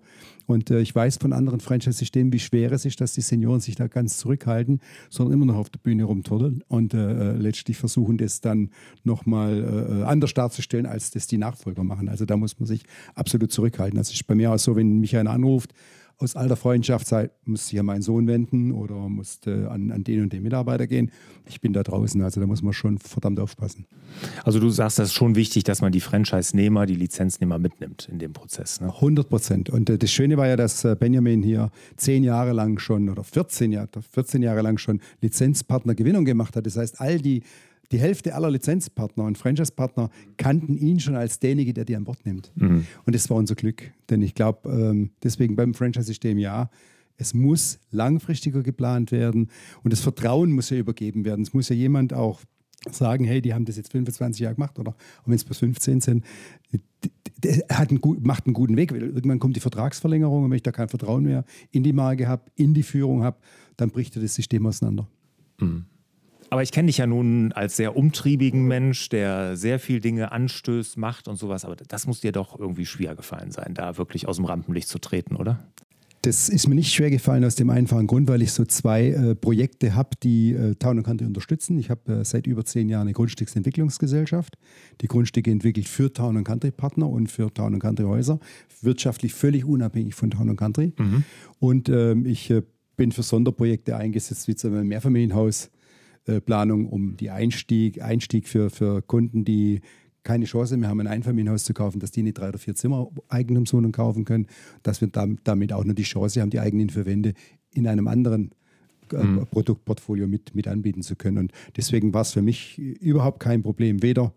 Und 0.47 0.71
äh, 0.71 0.81
ich 0.81 0.95
weiß 0.95 1.17
von 1.17 1.33
anderen 1.33 1.61
Franchise-Systemen, 1.61 2.33
wie 2.33 2.39
schwer 2.39 2.71
es 2.73 2.85
ist, 2.85 3.01
dass 3.01 3.15
die 3.15 3.23
Senioren 3.23 3.61
sich 3.61 3.77
da 3.77 3.87
ganz 3.87 4.19
zurückhalten, 4.19 4.81
sondern 5.09 5.33
immer 5.35 5.47
noch 5.47 5.57
auf 5.57 5.71
der 5.71 5.79
Bühne 5.79 6.05
rumturteln 6.05 6.63
und 6.69 6.93
äh, 6.93 7.31
äh 7.31 7.33
letztlich 7.33 7.79
versuchen, 7.79 8.19
das 8.19 8.43
dann 8.43 8.71
nochmal 9.05 10.03
äh, 10.03 10.05
anders 10.05 10.35
darzustellen, 10.35 10.85
als 10.85 11.11
das 11.11 11.27
die 11.27 11.39
Nachfolger 11.39 11.83
machen. 11.83 12.11
Also 12.11 12.27
da 12.27 12.37
muss 12.37 12.59
man 12.59 12.67
sich 12.67 12.85
absolut 13.15 13.53
zurückhalten. 13.53 13.97
Das 13.97 14.13
ist 14.13 14.27
bei 14.27 14.35
mir 14.35 14.53
auch 14.53 14.59
so, 14.59 14.77
wenn 14.77 15.01
mich 15.01 15.17
einer 15.17 15.31
anruft, 15.31 15.73
aus 16.19 16.37
alter 16.37 16.57
Freundschaft 16.57 17.07
sei, 17.07 17.31
muss 17.45 17.73
an 17.75 17.87
meinen 17.87 18.03
Sohn 18.03 18.27
wenden 18.27 18.73
oder 18.73 18.95
muss 19.09 19.41
äh, 19.47 19.67
an, 19.67 19.91
an 19.91 20.05
den 20.05 20.23
und 20.23 20.33
den 20.33 20.43
Mitarbeiter 20.43 20.87
gehen. 20.87 21.11
Ich 21.47 21.61
bin 21.61 21.73
da 21.73 21.83
draußen, 21.83 22.23
also 22.23 22.41
da 22.41 22.47
muss 22.47 22.63
man 22.63 22.73
schon 22.73 22.99
verdammt 22.99 23.41
aufpassen. 23.41 23.87
Also 24.45 24.61
du 24.61 24.71
sagst, 24.71 24.99
das 24.99 25.09
ist 25.09 25.15
schon 25.15 25.35
wichtig, 25.35 25.65
dass 25.65 25.81
man 25.81 25.93
die 25.93 26.01
Franchise-Nehmer, 26.01 26.87
die 26.87 26.95
Lizenznehmer 26.95 27.59
mitnimmt 27.59 28.09
in 28.11 28.19
dem 28.19 28.33
Prozess. 28.33 28.81
Ne? 28.81 28.89
100 28.89 29.29
Prozent. 29.29 29.71
Und 29.71 29.91
äh, 29.91 29.99
das 29.99 30.11
Schöne 30.11 30.37
war 30.37 30.47
ja, 30.47 30.57
dass 30.57 30.85
äh, 30.85 30.97
Benjamin 30.99 31.43
hier 31.43 31.71
zehn 31.97 32.25
Jahre 32.25 32.53
lang 32.53 32.79
schon 32.79 33.09
oder 33.09 33.25
14 33.25 33.73
Jahre, 33.73 33.89
14 34.13 34.43
Jahre 34.43 34.63
lang 34.63 34.79
schon 34.79 35.01
Lizenzpartnergewinnung 35.21 36.25
gemacht 36.25 36.57
hat. 36.57 36.67
Das 36.67 36.77
heißt, 36.77 37.01
all 37.01 37.19
die 37.19 37.43
die 37.93 37.99
Hälfte 37.99 38.35
aller 38.35 38.51
Lizenzpartner 38.51 39.25
und 39.25 39.39
Franchise-Partner 39.39 40.11
kannten 40.37 40.77
ihn 40.77 41.01
schon 41.01 41.17
als 41.17 41.39
derjenige, 41.39 41.75
der 41.75 41.85
die 41.85 41.97
an 41.97 42.05
Bord 42.05 42.25
nimmt. 42.25 42.51
Mhm. 42.55 42.87
Und 43.05 43.15
das 43.15 43.29
war 43.31 43.37
unser 43.37 43.55
Glück. 43.55 43.93
Denn 44.11 44.23
ich 44.23 44.35
glaube, 44.35 44.69
ähm, 44.69 45.11
deswegen 45.23 45.57
beim 45.57 45.75
Franchise-System 45.75 46.39
ja, 46.39 46.71
es 47.17 47.35
muss 47.35 47.79
langfristiger 47.91 48.63
geplant 48.63 49.13
werden 49.13 49.51
und 49.83 49.93
das 49.93 50.01
Vertrauen 50.01 50.51
muss 50.51 50.71
ja 50.71 50.79
übergeben 50.79 51.25
werden. 51.25 51.43
Es 51.43 51.55
muss 51.55 51.69
ja 51.69 51.77
jemand 51.77 52.13
auch 52.13 52.41
sagen, 52.91 53.25
hey, 53.25 53.41
die 53.41 53.55
haben 53.55 53.65
das 53.65 53.77
jetzt 53.77 53.93
25 53.93 54.41
Jahre 54.41 54.57
gemacht 54.57 54.79
oder 54.79 54.95
wenn 55.25 55.35
es 55.35 55.45
bis 55.45 55.59
15 55.59 56.01
sind, 56.01 56.25
hat 57.71 57.91
einen, 57.91 58.01
macht 58.23 58.47
einen 58.47 58.55
guten 58.55 58.77
Weg. 58.77 58.93
Irgendwann 58.93 59.39
kommt 59.39 59.57
die 59.57 59.61
Vertragsverlängerung 59.61 60.45
und 60.45 60.51
wenn 60.51 60.57
ich 60.57 60.63
da 60.63 60.73
kein 60.73 60.89
Vertrauen 60.89 61.25
mehr 61.25 61.45
in 61.71 61.83
die 61.83 61.93
Marke 61.93 62.27
habe, 62.27 62.43
in 62.57 62.75
die 62.75 62.83
Führung 62.83 63.23
habe, 63.23 63.39
dann 63.77 63.91
bricht 63.91 64.17
das 64.17 64.35
System 64.35 64.67
auseinander. 64.67 65.07
Mhm. 65.61 65.87
Aber 66.55 66.63
ich 66.63 66.71
kenne 66.71 66.87
dich 66.87 66.99
ja 66.99 67.09
nun 67.09 67.51
als 67.51 67.77
sehr 67.77 67.97
umtriebigen 67.97 68.65
Mensch, 68.69 69.09
der 69.09 69.57
sehr 69.57 69.81
viel 69.81 69.99
Dinge 69.99 70.31
anstößt, 70.31 70.97
macht 70.97 71.27
und 71.27 71.35
sowas. 71.35 71.65
Aber 71.65 71.75
das 71.75 72.07
muss 72.07 72.21
dir 72.21 72.31
doch 72.31 72.57
irgendwie 72.57 72.87
schwer 72.87 73.17
gefallen 73.17 73.51
sein, 73.51 73.75
da 73.75 73.99
wirklich 73.99 74.29
aus 74.29 74.37
dem 74.37 74.45
Rampenlicht 74.45 74.87
zu 74.87 75.01
treten, 75.01 75.35
oder? 75.35 75.67
Das 76.23 76.49
ist 76.49 76.69
mir 76.69 76.77
nicht 76.77 76.95
schwer 76.95 77.11
gefallen 77.11 77.45
aus 77.45 77.57
dem 77.57 77.71
einfachen 77.71 78.07
Grund, 78.07 78.29
weil 78.29 78.41
ich 78.41 78.53
so 78.53 78.65
zwei 78.65 79.09
äh, 79.09 79.35
Projekte 79.35 79.97
habe, 79.97 80.11
die 80.23 80.53
äh, 80.53 80.77
Town 80.77 81.03
Country 81.03 81.27
unterstützen. 81.27 81.77
Ich 81.77 81.91
habe 81.91 82.21
äh, 82.21 82.25
seit 82.25 82.47
über 82.47 82.65
zehn 82.65 82.89
Jahren 82.89 83.09
eine 83.09 83.15
Grundstücksentwicklungsgesellschaft, 83.15 84.57
die 85.01 85.09
Grundstücke 85.09 85.51
entwickelt 85.51 85.89
für 85.89 86.13
Town 86.13 86.45
Country 86.45 86.71
Partner 86.71 87.09
und 87.09 87.33
für 87.33 87.53
Town 87.53 87.77
Country 87.81 88.05
Häuser, 88.05 88.39
wirtschaftlich 88.81 89.35
völlig 89.35 89.65
unabhängig 89.65 90.15
von 90.15 90.31
Town 90.31 90.55
Country. 90.55 90.93
Mhm. 90.97 91.25
Und 91.59 91.89
ähm, 91.89 92.25
ich 92.27 92.49
äh, 92.49 92.63
bin 92.97 93.11
für 93.11 93.25
Sonderprojekte 93.25 93.97
eingesetzt, 93.97 94.47
wie 94.47 94.55
zum 94.55 94.71
Beispiel 94.71 94.85
ein 94.85 94.89
Mehrfamilienhaus 94.89 95.73
äh, 96.27 96.41
Planung 96.41 96.89
um 96.89 97.17
die 97.17 97.31
Einstieg, 97.31 98.03
Einstieg 98.03 98.49
für, 98.49 98.71
für 98.71 99.03
Kunden, 99.03 99.45
die 99.45 99.81
keine 100.23 100.47
Chance 100.47 100.77
mehr 100.77 100.89
haben, 100.89 101.01
ein 101.01 101.07
Einfamilienhaus 101.07 101.65
zu 101.65 101.75
kaufen, 101.75 102.01
dass 102.01 102.11
die 102.11 102.23
nicht 102.23 102.39
drei 102.39 102.49
oder 102.49 102.59
vier 102.59 102.75
Zimmer 102.75 103.11
Eigentumswohnung 103.29 103.93
kaufen 103.93 104.25
können, 104.25 104.47
dass 104.83 105.01
wir 105.01 105.09
damit 105.09 105.73
auch 105.73 105.85
nur 105.85 105.95
die 105.95 106.03
Chance 106.03 106.41
haben, 106.41 106.51
die 106.51 106.61
eigenen 106.61 106.89
vier 106.89 107.05
Wände 107.05 107.35
in 107.73 107.87
einem 107.87 108.09
anderen 108.09 108.53
äh, 109.13 109.23
mhm. 109.23 109.47
Produktportfolio 109.47 110.27
mit, 110.27 110.55
mit 110.55 110.67
anbieten 110.67 111.03
zu 111.03 111.15
können. 111.15 111.39
Und 111.39 111.53
deswegen 111.77 112.15
war 112.15 112.23
es 112.23 112.33
für 112.33 112.43
mich 112.43 112.79
überhaupt 112.79 113.41
kein 113.41 113.63
Problem, 113.63 114.03
weder 114.03 114.33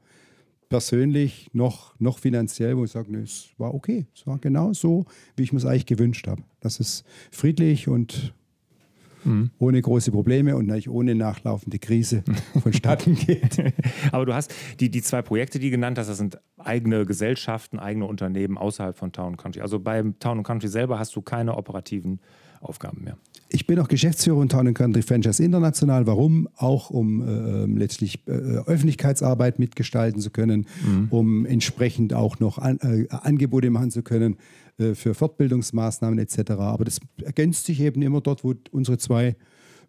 persönlich 0.67 1.49
noch, 1.53 1.97
noch 1.99 2.19
finanziell, 2.19 2.75
wo 2.75 2.83
ich 2.83 2.91
sage, 2.91 3.11
nee, 3.11 3.19
es 3.19 3.49
war 3.57 3.73
okay. 3.73 4.07
Es 4.13 4.27
war 4.27 4.37
genau 4.39 4.73
so, 4.73 5.05
wie 5.37 5.43
ich 5.43 5.53
mir 5.53 5.59
es 5.59 5.65
eigentlich 5.65 5.85
gewünscht 5.85 6.27
habe. 6.27 6.43
Das 6.59 6.81
ist 6.81 7.05
friedlich 7.31 7.87
und 7.87 8.33
mhm. 9.27 9.51
ohne 9.59 9.81
große 9.81 10.11
Probleme 10.11 10.55
und 10.55 10.65
natürlich 10.67 10.89
ohne 10.89 11.15
nachlaufende 11.15 11.79
Krise 11.79 12.23
vonstatten 12.63 13.15
geht. 13.15 13.73
Aber 14.11 14.25
du 14.25 14.33
hast 14.33 14.53
die, 14.79 14.89
die 14.89 15.01
zwei 15.01 15.21
Projekte, 15.21 15.59
die 15.59 15.69
genannt 15.69 15.97
hast, 15.97 16.07
das 16.07 16.17
sind 16.17 16.39
eigene 16.57 17.05
Gesellschaften, 17.05 17.79
eigene 17.79 18.05
Unternehmen 18.05 18.57
außerhalb 18.57 18.97
von 18.97 19.11
Town 19.11 19.37
Country. 19.37 19.61
Also 19.61 19.79
beim 19.79 20.17
Town 20.19 20.43
Country 20.43 20.67
selber 20.67 20.99
hast 20.99 21.15
du 21.15 21.21
keine 21.21 21.55
operativen 21.55 22.19
Aufgaben 22.61 23.03
mehr. 23.03 23.17
Ich 23.49 23.65
bin 23.65 23.79
auch 23.79 23.87
Geschäftsführer 23.87 24.39
von 24.39 24.49
Town 24.49 24.73
Country 24.73 25.01
Franchise 25.01 25.41
International. 25.41 26.05
Warum? 26.05 26.49
Auch 26.57 26.89
um 26.89 27.21
äh, 27.21 27.63
ähm, 27.63 27.77
letztlich 27.77 28.27
äh, 28.27 28.31
Öffentlichkeitsarbeit 28.31 29.57
mitgestalten 29.57 30.19
zu 30.21 30.31
können, 30.31 30.65
mhm. 30.85 31.07
um 31.11 31.45
entsprechend 31.45 32.13
auch 32.13 32.39
noch 32.39 32.57
an, 32.57 32.79
äh, 32.81 33.07
Angebote 33.09 33.69
machen 33.69 33.91
zu 33.91 34.03
können 34.03 34.37
äh, 34.79 34.93
für 34.95 35.13
Fortbildungsmaßnahmen 35.13 36.19
etc. 36.19 36.51
Aber 36.51 36.85
das 36.85 36.99
ergänzt 37.23 37.65
sich 37.65 37.81
eben 37.81 38.01
immer 38.01 38.21
dort, 38.21 38.43
wo 38.43 38.53
unsere 38.71 38.97
zwei 38.97 39.35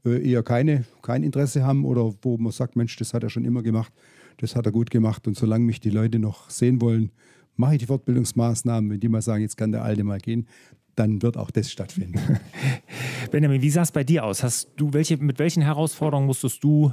äh, 0.05 0.31
eher 0.31 0.43
keine, 0.43 0.85
kein 1.03 1.23
Interesse 1.23 1.65
haben 1.65 1.85
oder 1.85 2.15
wo 2.23 2.37
man 2.39 2.53
sagt, 2.53 2.77
Mensch, 2.77 2.97
das 2.97 3.15
hat 3.15 3.23
er 3.23 3.31
schon 3.31 3.45
immer 3.45 3.63
gemacht, 3.63 3.93
das 4.39 4.57
hat 4.57 4.67
er 4.67 4.73
gut 4.73 4.91
gemacht 4.91 5.27
und 5.27 5.37
solange 5.37 5.65
mich 5.65 5.81
die 5.81 5.91
Leute 5.91 6.19
noch 6.19 6.51
sehen 6.51 6.81
wollen, 6.81 7.11
mache 7.57 7.75
ich 7.75 7.81
die 7.81 7.87
Fortbildungsmaßnahmen. 7.87 8.91
Wenn 8.91 9.01
die 9.01 9.09
mal 9.09 9.23
sagen, 9.23 9.43
jetzt 9.43 9.57
kann 9.57 9.73
der 9.73 9.83
Alte 9.83 10.05
mal 10.05 10.19
gehen, 10.19 10.47
dann 10.95 11.23
wird 11.23 11.37
auch 11.37 11.51
das 11.51 11.71
stattfinden. 11.71 12.21
Benjamin, 13.31 13.63
wie 13.63 13.71
sah 13.71 13.83
es 13.83 13.93
bei 13.93 14.05
dir 14.05 14.25
aus? 14.25 14.43
Hast 14.43 14.71
du 14.77 14.93
welche, 14.93 15.17
mit 15.17 15.39
welchen 15.39 15.63
Herausforderungen 15.63 16.27
musstest 16.27 16.63
du 16.65 16.93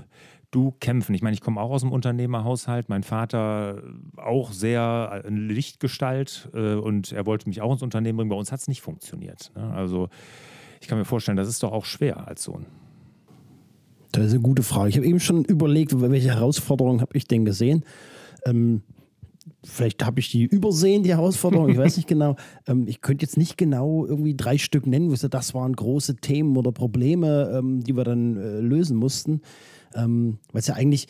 du 0.55 0.73
kämpfen? 0.79 1.13
Ich 1.13 1.21
meine, 1.21 1.33
ich 1.33 1.41
komme 1.41 1.59
auch 1.59 1.69
aus 1.69 1.81
dem 1.81 1.91
Unternehmerhaushalt. 1.91 2.89
Mein 2.89 3.03
Vater 3.03 3.83
auch 4.15 4.51
sehr 4.51 5.23
äh, 5.25 5.29
Lichtgestalt 5.29 6.49
äh, 6.53 6.75
und 6.75 7.11
er 7.11 7.25
wollte 7.25 7.49
mich 7.49 7.61
auch 7.61 7.71
ins 7.71 7.83
Unternehmen 7.83 8.17
bringen. 8.17 8.29
Bei 8.29 8.35
uns 8.35 8.51
hat 8.51 8.61
es 8.61 8.67
nicht 8.67 8.81
funktioniert. 8.81 9.51
Ne? 9.55 9.73
Also 9.73 10.09
ich 10.81 10.87
kann 10.87 10.97
mir 10.97 11.05
vorstellen, 11.05 11.37
das 11.37 11.47
ist 11.47 11.61
doch 11.61 11.71
auch 11.71 11.85
schwer 11.85 12.27
als 12.27 12.43
Sohn. 12.43 12.65
Das 14.11 14.27
ist 14.27 14.33
eine 14.33 14.41
gute 14.41 14.63
Frage. 14.63 14.89
Ich 14.89 14.97
habe 14.97 15.05
eben 15.05 15.19
schon 15.19 15.43
überlegt, 15.43 15.99
welche 15.99 16.29
Herausforderungen 16.29 17.01
habe 17.01 17.17
ich 17.17 17.27
denn 17.27 17.43
gesehen. 17.43 17.83
Ähm, 18.45 18.81
vielleicht 19.63 20.05
habe 20.05 20.19
ich 20.19 20.31
die 20.31 20.43
übersehen, 20.43 21.03
die 21.03 21.11
Herausforderung, 21.11 21.69
ich 21.69 21.77
weiß 21.77 21.97
nicht 21.97 22.07
genau. 22.07 22.35
Ähm, 22.67 22.87
ich 22.87 23.01
könnte 23.01 23.23
jetzt 23.23 23.37
nicht 23.37 23.57
genau 23.57 24.05
irgendwie 24.07 24.35
drei 24.35 24.57
Stück 24.57 24.87
nennen, 24.87 25.11
wo 25.11 25.27
das 25.27 25.53
waren 25.53 25.73
große 25.75 26.15
Themen 26.15 26.57
oder 26.57 26.71
Probleme, 26.71 27.51
ähm, 27.53 27.83
die 27.83 27.95
wir 27.95 28.03
dann 28.03 28.37
äh, 28.37 28.59
lösen 28.59 28.97
mussten 28.97 29.41
ähm, 29.95 30.37
weil 30.51 30.59
es 30.59 30.67
ja 30.67 30.75
eigentlich 30.75 31.07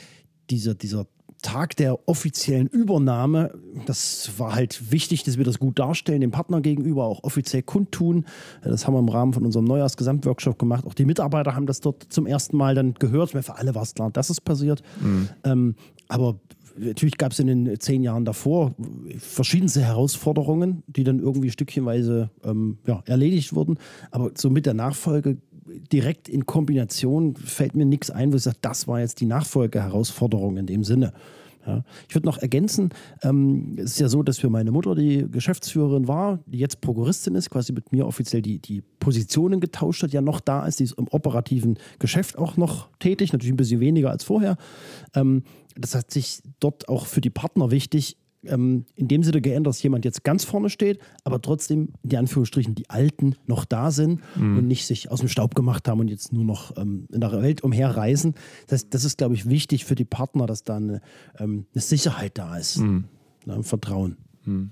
dieser, 0.49 0.75
dieser 0.75 1.07
Tag 1.41 1.75
der 1.75 2.07
offiziellen 2.07 2.67
Übernahme, 2.67 3.53
das 3.85 4.31
war 4.39 4.55
halt 4.55 4.91
wichtig, 4.91 5.23
dass 5.23 5.37
wir 5.37 5.45
das 5.45 5.59
gut 5.59 5.77
darstellen, 5.77 6.21
dem 6.21 6.31
Partner 6.31 6.61
gegenüber 6.61 7.05
auch 7.05 7.23
offiziell 7.23 7.61
kundtun. 7.61 8.25
Das 8.63 8.87
haben 8.87 8.95
wir 8.95 8.99
im 8.99 9.09
Rahmen 9.09 9.33
von 9.33 9.45
unserem 9.45 9.65
Neujahrsgesamtworkshop 9.65 10.57
gemacht. 10.57 10.85
Auch 10.87 10.93
die 10.93 11.05
Mitarbeiter 11.05 11.55
haben 11.55 11.67
das 11.67 11.81
dort 11.81 12.03
zum 12.09 12.25
ersten 12.25 12.57
Mal 12.57 12.73
dann 12.73 12.95
gehört. 12.95 13.31
Für 13.31 13.57
alle 13.57 13.75
war 13.75 13.83
es 13.83 13.93
klar, 13.93 14.09
dass 14.09 14.29
es 14.29 14.41
passiert. 14.41 14.81
Mhm. 15.01 15.29
Ähm, 15.43 15.75
aber 16.07 16.39
natürlich 16.77 17.17
gab 17.17 17.31
es 17.31 17.39
in 17.39 17.47
den 17.47 17.79
zehn 17.79 18.03
Jahren 18.03 18.25
davor 18.25 18.75
verschiedenste 19.17 19.81
Herausforderungen, 19.81 20.83
die 20.87 21.03
dann 21.03 21.19
irgendwie 21.19 21.51
stückchenweise 21.51 22.29
ähm, 22.43 22.77
ja, 22.85 23.01
erledigt 23.05 23.53
wurden. 23.53 23.77
Aber 24.11 24.31
so 24.35 24.49
mit 24.49 24.65
der 24.65 24.73
Nachfolge 24.73 25.37
direkt 25.91 26.29
in 26.29 26.45
Kombination 26.45 27.35
fällt 27.35 27.75
mir 27.75 27.85
nichts 27.85 28.09
ein, 28.11 28.31
wo 28.31 28.37
ich 28.37 28.43
sage, 28.43 28.57
das 28.61 28.87
war 28.87 28.99
jetzt 28.99 29.19
die 29.19 29.25
Nachfolgeherausforderung 29.25 30.57
in 30.57 30.65
dem 30.65 30.83
Sinne. 30.83 31.13
Ja. 31.65 31.83
Ich 32.07 32.15
würde 32.15 32.27
noch 32.27 32.37
ergänzen, 32.37 32.89
ähm, 33.23 33.75
es 33.77 33.91
ist 33.91 33.99
ja 33.99 34.07
so, 34.07 34.23
dass 34.23 34.37
für 34.37 34.49
meine 34.49 34.71
Mutter, 34.71 34.95
die 34.95 35.25
Geschäftsführerin 35.29 36.07
war, 36.07 36.39
die 36.45 36.59
jetzt 36.59 36.81
Prokuristin 36.81 37.35
ist, 37.35 37.49
quasi 37.49 37.73
mit 37.73 37.91
mir 37.91 38.05
offiziell 38.05 38.41
die, 38.41 38.59
die 38.59 38.81
Positionen 38.99 39.59
getauscht 39.59 40.03
hat, 40.03 40.13
ja 40.13 40.21
noch 40.21 40.39
da 40.39 40.65
ist, 40.65 40.79
die 40.79 40.83
ist 40.83 40.97
im 40.97 41.07
operativen 41.07 41.77
Geschäft 41.99 42.37
auch 42.37 42.57
noch 42.57 42.89
tätig, 42.99 43.33
natürlich 43.33 43.53
ein 43.53 43.57
bisschen 43.57 43.79
weniger 43.79 44.11
als 44.11 44.23
vorher. 44.23 44.57
Ähm, 45.15 45.43
das 45.75 45.95
hat 45.95 46.11
sich 46.11 46.41
dort 46.59 46.87
auch 46.87 47.05
für 47.05 47.21
die 47.21 47.29
Partner 47.29 47.71
wichtig 47.71 48.17
ähm, 48.47 48.85
in 48.95 49.07
dem 49.07 49.23
Sinne 49.23 49.41
geändert, 49.41 49.73
dass 49.73 49.83
jemand 49.83 50.05
jetzt 50.05 50.23
ganz 50.23 50.43
vorne 50.43 50.69
steht, 50.69 50.99
aber 51.23 51.41
trotzdem, 51.41 51.89
in 52.03 52.09
die 52.09 52.17
Anführungsstrichen, 52.17 52.75
die 52.75 52.89
Alten 52.89 53.35
noch 53.45 53.65
da 53.65 53.91
sind 53.91 54.21
mhm. 54.35 54.57
und 54.57 54.67
nicht 54.67 54.85
sich 54.85 55.11
aus 55.11 55.19
dem 55.19 55.29
Staub 55.29 55.55
gemacht 55.55 55.87
haben 55.87 55.99
und 55.99 56.09
jetzt 56.09 56.33
nur 56.33 56.43
noch 56.43 56.77
ähm, 56.77 57.07
in 57.11 57.21
der 57.21 57.31
Welt 57.41 57.63
umherreisen. 57.63 58.35
Das, 58.67 58.89
das 58.89 59.03
ist, 59.03 59.17
glaube 59.17 59.35
ich, 59.35 59.49
wichtig 59.49 59.85
für 59.85 59.95
die 59.95 60.05
Partner, 60.05 60.45
dass 60.45 60.63
da 60.63 60.77
eine, 60.77 61.01
ähm, 61.39 61.65
eine 61.73 61.81
Sicherheit 61.81 62.37
da 62.37 62.57
ist, 62.57 62.77
mhm. 62.77 63.05
ein 63.47 63.63
Vertrauen. 63.63 64.17
Mhm. 64.45 64.71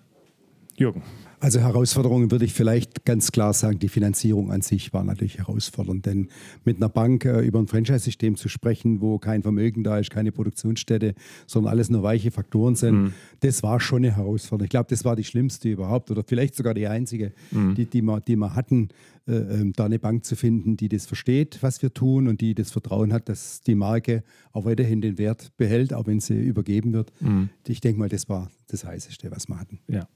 Jürgen. 0.77 1.03
Also 1.43 1.59
Herausforderungen 1.59 2.31
würde 2.31 2.45
ich 2.45 2.53
vielleicht 2.53 3.03
ganz 3.03 3.33
klar 3.33 3.51
sagen, 3.51 3.77
die 3.77 3.89
Finanzierung 3.89 4.49
an 4.49 4.61
sich 4.61 4.93
war 4.93 5.03
natürlich 5.03 5.39
herausfordernd, 5.39 6.05
denn 6.05 6.29
mit 6.63 6.77
einer 6.77 6.87
Bank 6.87 7.25
äh, 7.25 7.41
über 7.41 7.59
ein 7.59 7.67
Franchise-System 7.67 8.37
zu 8.37 8.47
sprechen, 8.47 9.01
wo 9.01 9.19
kein 9.19 9.41
Vermögen 9.41 9.83
da 9.83 9.99
ist, 9.99 10.09
keine 10.09 10.31
Produktionsstätte, 10.31 11.15
sondern 11.45 11.73
alles 11.73 11.89
nur 11.89 12.01
weiche 12.01 12.31
Faktoren 12.31 12.75
sind, 12.75 12.95
mhm. 12.95 13.13
das 13.41 13.61
war 13.61 13.81
schon 13.81 14.05
eine 14.05 14.15
Herausforderung. 14.15 14.67
Ich 14.67 14.69
glaube, 14.69 14.87
das 14.89 15.03
war 15.03 15.17
die 15.17 15.25
schlimmste 15.25 15.67
überhaupt 15.67 16.11
oder 16.11 16.23
vielleicht 16.25 16.55
sogar 16.55 16.73
die 16.73 16.87
einzige, 16.87 17.33
mhm. 17.51 17.75
die, 17.75 17.87
die, 17.87 18.01
wir, 18.01 18.21
die 18.21 18.37
wir 18.37 18.55
hatten, 18.55 18.87
äh, 19.27 19.33
äh, 19.33 19.71
da 19.75 19.83
eine 19.83 19.99
Bank 19.99 20.23
zu 20.23 20.37
finden, 20.37 20.77
die 20.77 20.87
das 20.87 21.05
versteht, 21.07 21.57
was 21.59 21.81
wir 21.81 21.93
tun 21.93 22.29
und 22.29 22.39
die 22.39 22.55
das 22.55 22.71
Vertrauen 22.71 23.11
hat, 23.11 23.27
dass 23.27 23.59
die 23.59 23.75
Marke 23.75 24.23
auch 24.53 24.63
weiterhin 24.63 25.01
den 25.01 25.17
Wert 25.17 25.51
behält, 25.57 25.93
auch 25.93 26.07
wenn 26.07 26.21
sie 26.21 26.35
übergeben 26.35 26.93
wird. 26.93 27.11
Mhm. 27.19 27.49
Ich 27.67 27.81
denke 27.81 27.99
mal, 27.99 28.07
das 28.07 28.29
war 28.29 28.49
das 28.67 28.85
Heißeste, 28.85 29.29
was 29.29 29.49
wir 29.49 29.59
hatten. 29.59 29.79
Ja. 29.89 30.07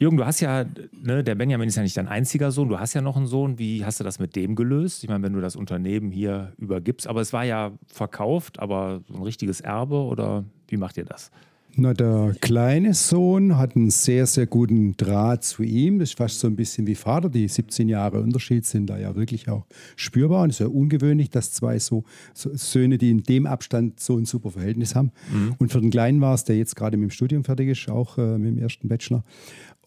Jürgen, 0.00 0.16
du 0.16 0.24
hast 0.24 0.40
ja, 0.40 0.64
ne, 1.02 1.24
der 1.24 1.34
Benjamin 1.34 1.68
ist 1.68 1.76
ja 1.76 1.82
nicht 1.82 1.96
dein 1.96 2.06
einziger 2.06 2.52
Sohn, 2.52 2.68
du 2.68 2.78
hast 2.78 2.94
ja 2.94 3.00
noch 3.00 3.16
einen 3.16 3.26
Sohn. 3.26 3.58
Wie 3.58 3.84
hast 3.84 3.98
du 3.98 4.04
das 4.04 4.20
mit 4.20 4.36
dem 4.36 4.54
gelöst? 4.54 5.02
Ich 5.02 5.08
meine, 5.08 5.24
wenn 5.24 5.32
du 5.32 5.40
das 5.40 5.56
Unternehmen 5.56 6.12
hier 6.12 6.52
übergibst, 6.56 7.08
aber 7.08 7.20
es 7.20 7.32
war 7.32 7.44
ja 7.44 7.72
verkauft, 7.86 8.60
aber 8.60 9.00
so 9.08 9.14
ein 9.14 9.22
richtiges 9.22 9.60
Erbe 9.60 9.96
oder 9.96 10.44
wie 10.68 10.76
macht 10.76 10.96
ihr 10.98 11.04
das? 11.04 11.32
Na, 11.80 11.94
der 11.94 12.34
kleine 12.40 12.92
Sohn 12.92 13.56
hat 13.56 13.76
einen 13.76 13.90
sehr, 13.90 14.26
sehr 14.26 14.46
guten 14.46 14.96
Draht 14.96 15.44
zu 15.44 15.62
ihm. 15.62 16.00
Das 16.00 16.08
ist 16.08 16.18
fast 16.18 16.40
so 16.40 16.48
ein 16.48 16.56
bisschen 16.56 16.88
wie 16.88 16.96
Vater. 16.96 17.28
Die 17.28 17.46
17 17.46 17.88
Jahre 17.88 18.20
Unterschied 18.20 18.66
sind 18.66 18.90
da 18.90 18.98
ja 18.98 19.14
wirklich 19.14 19.48
auch 19.48 19.64
spürbar. 19.94 20.42
Und 20.42 20.50
es 20.50 20.56
ist 20.56 20.60
ja 20.60 20.66
ungewöhnlich, 20.66 21.30
dass 21.30 21.52
zwei 21.52 21.78
so, 21.78 22.02
so, 22.34 22.50
Söhne, 22.52 22.98
die 22.98 23.10
in 23.10 23.22
dem 23.22 23.46
Abstand 23.46 24.00
so 24.00 24.16
ein 24.16 24.24
super 24.24 24.50
Verhältnis 24.50 24.96
haben. 24.96 25.12
Mhm. 25.32 25.54
Und 25.58 25.70
für 25.70 25.80
den 25.80 25.90
Kleinen 25.90 26.20
war 26.20 26.34
es, 26.34 26.42
der 26.42 26.56
jetzt 26.56 26.74
gerade 26.74 26.96
mit 26.96 27.10
dem 27.10 27.12
Studium 27.12 27.44
fertig 27.44 27.68
ist, 27.68 27.88
auch 27.88 28.18
äh, 28.18 28.38
mit 28.38 28.56
dem 28.56 28.58
ersten 28.58 28.88
Bachelor, 28.88 29.22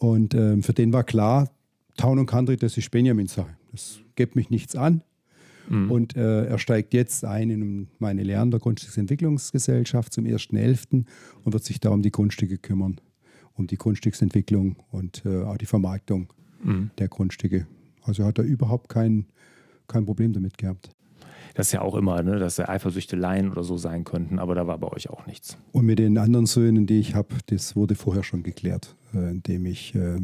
und 0.01 0.33
ähm, 0.33 0.63
für 0.63 0.73
den 0.73 0.91
war 0.93 1.03
klar, 1.03 1.51
Town 1.95 2.17
und 2.17 2.25
Country, 2.25 2.57
das 2.57 2.75
ist 2.75 2.89
Benjamins 2.89 3.35
Sache. 3.35 3.55
Das 3.71 3.99
geht 4.15 4.35
mich 4.35 4.49
nichts 4.49 4.75
an. 4.75 5.03
Mhm. 5.69 5.91
Und 5.91 6.17
äh, 6.17 6.45
er 6.45 6.57
steigt 6.57 6.95
jetzt 6.95 7.23
ein 7.23 7.51
in 7.51 7.87
meine 7.99 8.23
Lehre 8.23 8.49
der 8.49 8.59
Grundstücksentwicklungsgesellschaft 8.59 10.11
zum 10.11 10.25
1.11. 10.25 11.05
und 11.43 11.53
wird 11.53 11.63
sich 11.63 11.79
da 11.79 11.91
um 11.91 12.01
die 12.01 12.11
Grundstücke 12.11 12.57
kümmern, 12.57 12.99
um 13.53 13.67
die 13.67 13.77
Grundstücksentwicklung 13.77 14.75
und 14.89 15.23
äh, 15.23 15.43
auch 15.43 15.57
die 15.57 15.67
Vermarktung 15.67 16.33
mhm. 16.63 16.89
der 16.97 17.07
Grundstücke. 17.07 17.67
Also 18.01 18.25
hat 18.25 18.39
er 18.39 18.43
überhaupt 18.43 18.89
kein, 18.89 19.27
kein 19.87 20.05
Problem 20.05 20.33
damit 20.33 20.57
gehabt. 20.57 20.89
Das 21.53 21.67
ist 21.67 21.73
ja 21.73 21.81
auch 21.81 21.95
immer, 21.95 22.23
ne, 22.23 22.39
dass 22.39 22.59
Eifersüchteleien 22.59 23.51
oder 23.51 23.63
so 23.63 23.77
sein 23.77 24.03
könnten, 24.03 24.39
aber 24.39 24.55
da 24.55 24.67
war 24.67 24.77
bei 24.77 24.87
euch 24.87 25.09
auch 25.09 25.25
nichts. 25.25 25.57
Und 25.71 25.85
mit 25.85 25.99
den 25.99 26.17
anderen 26.17 26.45
Söhnen, 26.45 26.87
die 26.87 26.99
ich 26.99 27.15
habe, 27.15 27.35
das 27.47 27.75
wurde 27.75 27.95
vorher 27.95 28.23
schon 28.23 28.43
geklärt, 28.43 28.95
äh, 29.13 29.29
indem 29.31 29.65
ich 29.65 29.95
äh, 29.95 30.19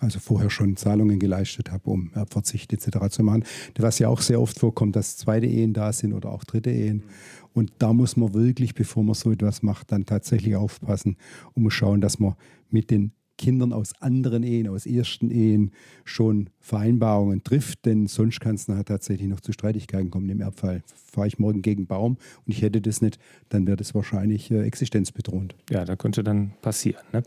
also 0.00 0.18
vorher 0.18 0.50
schon 0.50 0.76
Zahlungen 0.76 1.18
geleistet 1.18 1.70
habe, 1.70 1.90
um 1.90 2.10
Erbverzicht 2.14 2.72
etc. 2.72 3.08
zu 3.10 3.22
machen. 3.22 3.44
Was 3.78 3.98
ja 3.98 4.08
auch 4.08 4.20
sehr 4.20 4.40
oft 4.40 4.58
vorkommt, 4.58 4.96
dass 4.96 5.18
zweite 5.18 5.46
Ehen 5.46 5.74
da 5.74 5.92
sind 5.92 6.14
oder 6.14 6.30
auch 6.30 6.44
dritte 6.44 6.70
Ehen. 6.70 7.04
Und 7.52 7.72
da 7.78 7.92
muss 7.92 8.16
man 8.16 8.32
wirklich, 8.32 8.74
bevor 8.74 9.04
man 9.04 9.14
so 9.14 9.30
etwas 9.30 9.62
macht, 9.62 9.92
dann 9.92 10.06
tatsächlich 10.06 10.56
aufpassen 10.56 11.16
und 11.54 11.64
muss 11.64 11.74
schauen, 11.74 12.00
dass 12.00 12.18
man 12.18 12.34
mit 12.70 12.90
den 12.90 13.12
Kindern 13.40 13.72
aus 13.72 13.94
anderen 14.00 14.42
Ehen, 14.42 14.68
aus 14.68 14.84
ersten 14.84 15.30
Ehen 15.30 15.72
schon 16.04 16.50
Vereinbarungen 16.60 17.42
trifft, 17.42 17.86
denn 17.86 18.06
sonst 18.06 18.38
kann 18.38 18.54
es 18.54 18.68
nachher 18.68 18.84
tatsächlich 18.84 19.28
noch 19.28 19.40
zu 19.40 19.52
Streitigkeiten 19.52 20.10
kommen. 20.10 20.28
Im 20.28 20.42
Erbfall 20.42 20.82
fahre 21.10 21.26
ich 21.26 21.38
morgen 21.38 21.62
gegen 21.62 21.86
Baum 21.86 22.18
und 22.44 22.52
ich 22.52 22.60
hätte 22.60 22.82
das 22.82 23.00
nicht, 23.00 23.18
dann 23.48 23.66
wäre 23.66 23.78
das 23.78 23.94
wahrscheinlich 23.94 24.50
äh, 24.50 24.60
existenzbedrohend. 24.62 25.54
Ja, 25.70 25.86
da 25.86 25.96
könnte 25.96 26.22
dann 26.22 26.52
passieren. 26.60 27.02
Ne? 27.14 27.22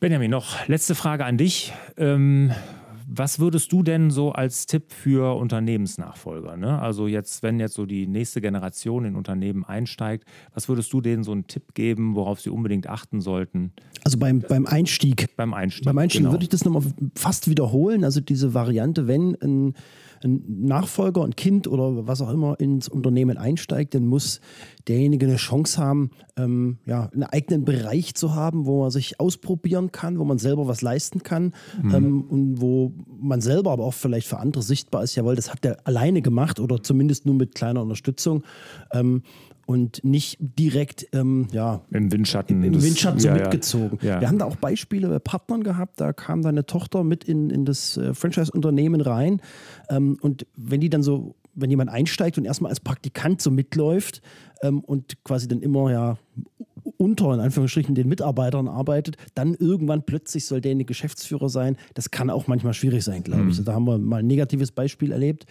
Benjamin, 0.00 0.30
noch 0.30 0.66
letzte 0.66 0.94
Frage 0.94 1.26
an 1.26 1.36
dich. 1.36 1.74
Ähm, 1.98 2.50
was 3.14 3.38
würdest 3.38 3.72
du 3.72 3.82
denn 3.82 4.10
so 4.10 4.32
als 4.32 4.66
Tipp 4.66 4.92
für 4.92 5.36
Unternehmensnachfolger? 5.36 6.56
Ne? 6.56 6.80
Also 6.80 7.06
jetzt, 7.06 7.42
wenn 7.42 7.60
jetzt 7.60 7.74
so 7.74 7.86
die 7.86 8.06
nächste 8.06 8.40
Generation 8.40 9.04
in 9.04 9.16
Unternehmen 9.16 9.64
einsteigt, 9.64 10.24
was 10.54 10.68
würdest 10.68 10.92
du 10.92 11.00
denen 11.00 11.22
so 11.22 11.32
einen 11.32 11.46
Tipp 11.46 11.74
geben, 11.74 12.14
worauf 12.14 12.40
sie 12.40 12.50
unbedingt 12.50 12.86
achten 12.88 13.20
sollten? 13.20 13.72
Also 14.04 14.18
beim, 14.18 14.40
beim 14.40 14.66
Einstieg. 14.66 15.36
Beim 15.36 15.54
Einstieg. 15.54 15.84
Beim 15.84 15.98
Einstieg 15.98 16.22
genau. 16.22 16.32
würde 16.32 16.44
ich 16.44 16.48
das 16.48 16.64
nochmal 16.64 16.82
fast 17.14 17.48
wiederholen. 17.48 18.04
Also 18.04 18.20
diese 18.20 18.54
Variante, 18.54 19.06
wenn 19.06 19.36
ein 19.42 19.74
ein 20.24 20.42
Nachfolger, 20.66 21.24
ein 21.24 21.36
Kind 21.36 21.66
oder 21.68 22.06
was 22.06 22.20
auch 22.20 22.30
immer 22.30 22.58
ins 22.60 22.88
Unternehmen 22.88 23.36
einsteigt, 23.36 23.94
dann 23.94 24.06
muss 24.06 24.40
derjenige 24.88 25.26
eine 25.26 25.36
Chance 25.36 25.80
haben, 25.80 26.10
ähm, 26.36 26.78
ja, 26.86 27.08
einen 27.12 27.24
eigenen 27.24 27.64
Bereich 27.64 28.14
zu 28.14 28.34
haben, 28.34 28.66
wo 28.66 28.82
man 28.82 28.90
sich 28.90 29.20
ausprobieren 29.20 29.92
kann, 29.92 30.18
wo 30.18 30.24
man 30.24 30.38
selber 30.38 30.66
was 30.66 30.82
leisten 30.82 31.22
kann 31.22 31.52
mhm. 31.82 31.94
ähm, 31.94 32.22
und 32.22 32.60
wo 32.60 32.92
man 33.20 33.40
selber 33.40 33.72
aber 33.72 33.84
auch 33.84 33.94
vielleicht 33.94 34.26
für 34.26 34.38
andere 34.38 34.62
sichtbar 34.62 35.04
ist, 35.04 35.14
jawohl, 35.14 35.36
das 35.36 35.50
hat 35.52 35.64
der 35.64 35.86
alleine 35.86 36.22
gemacht 36.22 36.60
oder 36.60 36.82
zumindest 36.82 37.26
nur 37.26 37.34
mit 37.34 37.54
kleiner 37.54 37.82
Unterstützung. 37.82 38.42
Ähm, 38.92 39.22
und 39.66 40.02
nicht 40.04 40.38
direkt 40.40 41.06
ähm, 41.12 41.48
ja, 41.52 41.82
im 41.90 42.10
Windschatten, 42.12 42.62
im, 42.62 42.74
im 42.74 42.82
Windschatten 42.82 43.20
so 43.20 43.28
ja, 43.28 43.34
mitgezogen. 43.34 43.98
Ja. 44.02 44.20
Wir 44.20 44.28
haben 44.28 44.38
da 44.38 44.44
auch 44.44 44.56
Beispiele 44.56 45.08
bei 45.08 45.18
Partnern 45.18 45.62
gehabt, 45.62 46.00
da 46.00 46.12
kam 46.12 46.42
deine 46.42 46.66
Tochter 46.66 47.04
mit 47.04 47.24
in, 47.24 47.50
in 47.50 47.64
das 47.64 47.96
äh, 47.96 48.14
Franchise-Unternehmen 48.14 49.00
rein 49.00 49.40
ähm, 49.88 50.18
und 50.20 50.46
wenn 50.56 50.80
die 50.80 50.90
dann 50.90 51.02
so, 51.02 51.36
wenn 51.54 51.70
jemand 51.70 51.90
einsteigt 51.90 52.38
und 52.38 52.44
erstmal 52.44 52.70
als 52.70 52.80
Praktikant 52.80 53.40
so 53.40 53.50
mitläuft 53.50 54.22
ähm, 54.62 54.80
und 54.80 55.22
quasi 55.24 55.48
dann 55.48 55.60
immer 55.60 55.90
ja 55.90 56.18
unter, 56.96 57.34
in 57.34 57.40
Anführungsstrichen, 57.40 57.94
den 57.94 58.08
Mitarbeitern 58.08 58.68
arbeitet, 58.68 59.16
dann 59.34 59.54
irgendwann 59.54 60.04
plötzlich 60.04 60.46
soll 60.46 60.60
der 60.60 60.72
eine 60.72 60.84
Geschäftsführer 60.84 61.48
sein. 61.48 61.76
Das 61.94 62.10
kann 62.10 62.30
auch 62.30 62.46
manchmal 62.46 62.74
schwierig 62.74 63.04
sein, 63.04 63.22
glaube 63.22 63.50
ich. 63.50 63.60
Mhm. 63.60 63.64
Da 63.64 63.74
haben 63.74 63.86
wir 63.86 63.98
mal 63.98 64.18
ein 64.18 64.26
negatives 64.26 64.72
Beispiel 64.72 65.12
erlebt. 65.12 65.46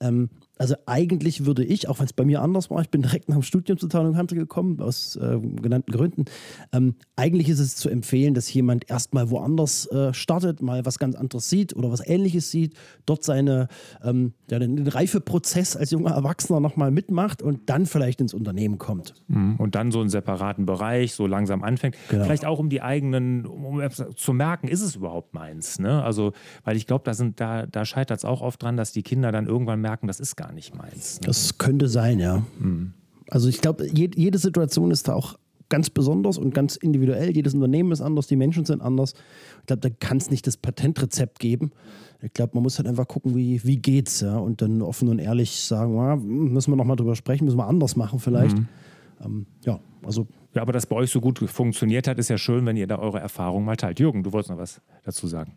Ähm, 0.00 0.30
also 0.58 0.74
eigentlich 0.86 1.46
würde 1.46 1.64
ich, 1.64 1.88
auch 1.88 1.98
wenn 1.98 2.06
es 2.06 2.12
bei 2.12 2.24
mir 2.24 2.42
anders 2.42 2.70
war, 2.70 2.80
ich 2.80 2.90
bin 2.90 3.02
direkt 3.02 3.28
nach 3.28 3.36
dem 3.36 3.42
Studium 3.42 3.78
zu 3.78 3.88
Town 3.88 4.14
Country 4.14 4.36
gekommen, 4.36 4.80
aus 4.80 5.16
äh, 5.16 5.38
genannten 5.38 5.92
Gründen, 5.92 6.24
ähm, 6.72 6.94
eigentlich 7.16 7.48
ist 7.48 7.60
es 7.60 7.76
zu 7.76 7.88
empfehlen, 7.88 8.34
dass 8.34 8.52
jemand 8.52 8.90
erstmal 8.90 9.30
woanders 9.30 9.86
äh, 9.86 10.12
startet, 10.12 10.60
mal 10.62 10.84
was 10.84 10.98
ganz 10.98 11.14
anderes 11.14 11.48
sieht 11.48 11.74
oder 11.74 11.90
was 11.90 12.06
ähnliches 12.06 12.50
sieht, 12.50 12.74
dort 13.06 13.24
seine, 13.24 13.68
ähm, 14.02 14.32
ja, 14.50 14.58
den, 14.58 14.76
den 14.76 14.88
Reifeprozess 14.88 15.76
als 15.76 15.90
junger 15.90 16.10
Erwachsener 16.10 16.60
nochmal 16.60 16.90
mitmacht 16.90 17.42
und 17.42 17.70
dann 17.70 17.86
vielleicht 17.86 18.20
ins 18.20 18.34
Unternehmen 18.34 18.78
kommt. 18.78 19.14
Mhm. 19.28 19.56
Und 19.56 19.74
dann 19.74 19.92
so 19.92 20.00
einen 20.00 20.10
separaten 20.10 20.66
Bereich 20.66 21.14
so 21.14 21.26
langsam 21.26 21.62
anfängt. 21.62 21.96
Genau. 22.08 22.24
Vielleicht 22.24 22.44
auch 22.44 22.58
um 22.58 22.68
die 22.68 22.82
eigenen, 22.82 23.46
um 23.46 23.80
zu 24.16 24.32
merken, 24.32 24.68
ist 24.68 24.82
es 24.82 24.96
überhaupt 24.96 25.34
meins. 25.34 25.78
Ne? 25.78 26.02
Also, 26.02 26.32
weil 26.64 26.76
ich 26.76 26.86
glaube, 26.86 27.04
da, 27.04 27.12
da, 27.36 27.66
da 27.66 27.84
scheitert 27.84 28.18
es 28.18 28.24
auch 28.24 28.40
oft 28.40 28.62
dran, 28.62 28.76
dass 28.76 28.92
die 28.92 29.02
Kinder 29.02 29.32
dann 29.32 29.46
irgendwann 29.46 29.80
merken, 29.80 30.06
das 30.06 30.20
ist 30.20 30.36
gar 30.36 30.47
gar 30.48 30.54
nicht 30.54 30.74
meins. 30.74 31.20
Ne? 31.20 31.26
Das 31.26 31.58
könnte 31.58 31.88
sein, 31.88 32.18
ja. 32.18 32.42
Mhm. 32.58 32.94
Also 33.30 33.48
ich 33.48 33.60
glaube, 33.60 33.86
jede 33.86 34.38
Situation 34.38 34.90
ist 34.90 35.08
da 35.08 35.14
auch 35.14 35.38
ganz 35.68 35.90
besonders 35.90 36.38
und 36.38 36.54
ganz 36.54 36.76
individuell. 36.76 37.30
Jedes 37.36 37.52
Unternehmen 37.52 37.92
ist 37.92 38.00
anders, 38.00 38.26
die 38.26 38.36
Menschen 38.36 38.64
sind 38.64 38.80
anders. 38.80 39.12
Ich 39.60 39.66
glaube, 39.66 39.80
da 39.80 39.90
kann 39.90 40.16
es 40.16 40.30
nicht 40.30 40.46
das 40.46 40.56
Patentrezept 40.56 41.38
geben. 41.38 41.72
Ich 42.22 42.32
glaube, 42.32 42.52
man 42.54 42.62
muss 42.62 42.78
halt 42.78 42.88
einfach 42.88 43.06
gucken, 43.06 43.36
wie, 43.36 43.62
wie 43.64 43.76
geht's, 43.76 44.22
ja, 44.22 44.38
und 44.38 44.62
dann 44.62 44.80
offen 44.80 45.08
und 45.08 45.18
ehrlich 45.18 45.60
sagen, 45.60 45.94
ja, 45.94 46.16
müssen 46.16 46.72
wir 46.72 46.76
nochmal 46.76 46.96
drüber 46.96 47.14
sprechen, 47.14 47.44
müssen 47.44 47.58
wir 47.58 47.66
anders 47.66 47.96
machen 47.96 48.18
vielleicht. 48.18 48.56
Mhm. 48.56 48.68
Ähm, 49.22 49.46
ja, 49.64 49.78
also. 50.02 50.26
Ja, 50.54 50.62
aber 50.62 50.72
dass 50.72 50.86
bei 50.86 50.96
euch 50.96 51.10
so 51.10 51.20
gut 51.20 51.38
funktioniert 51.38 52.08
hat, 52.08 52.18
ist 52.18 52.30
ja 52.30 52.38
schön, 52.38 52.64
wenn 52.64 52.78
ihr 52.78 52.86
da 52.86 52.98
eure 52.98 53.20
Erfahrungen 53.20 53.66
mal 53.66 53.76
teilt. 53.76 54.00
Jürgen, 54.00 54.22
du 54.22 54.32
wolltest 54.32 54.50
noch 54.50 54.58
was 54.58 54.80
dazu 55.04 55.26
sagen. 55.26 55.52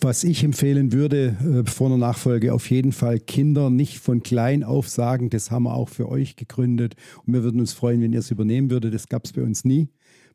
Was 0.00 0.24
ich 0.24 0.42
empfehlen 0.42 0.92
würde 0.92 1.36
äh, 1.66 1.70
vor 1.70 1.88
einer 1.88 1.98
Nachfolge, 1.98 2.54
auf 2.54 2.70
jeden 2.70 2.92
Fall 2.92 3.20
Kinder 3.20 3.70
nicht 3.70 3.98
von 3.98 4.22
klein 4.22 4.64
auf 4.64 4.88
sagen, 4.88 5.30
das 5.30 5.50
haben 5.50 5.64
wir 5.64 5.74
auch 5.74 5.88
für 5.88 6.08
euch 6.08 6.36
gegründet 6.36 6.94
und 7.24 7.34
wir 7.34 7.42
würden 7.42 7.60
uns 7.60 7.72
freuen, 7.72 8.00
wenn 8.00 8.12
ihr 8.12 8.20
es 8.20 8.30
übernehmen 8.30 8.70
würdet. 8.70 8.94
Das 8.94 9.08
gab 9.08 9.24
es 9.24 9.32
bei 9.32 9.42
uns 9.42 9.64
nie. 9.64 9.88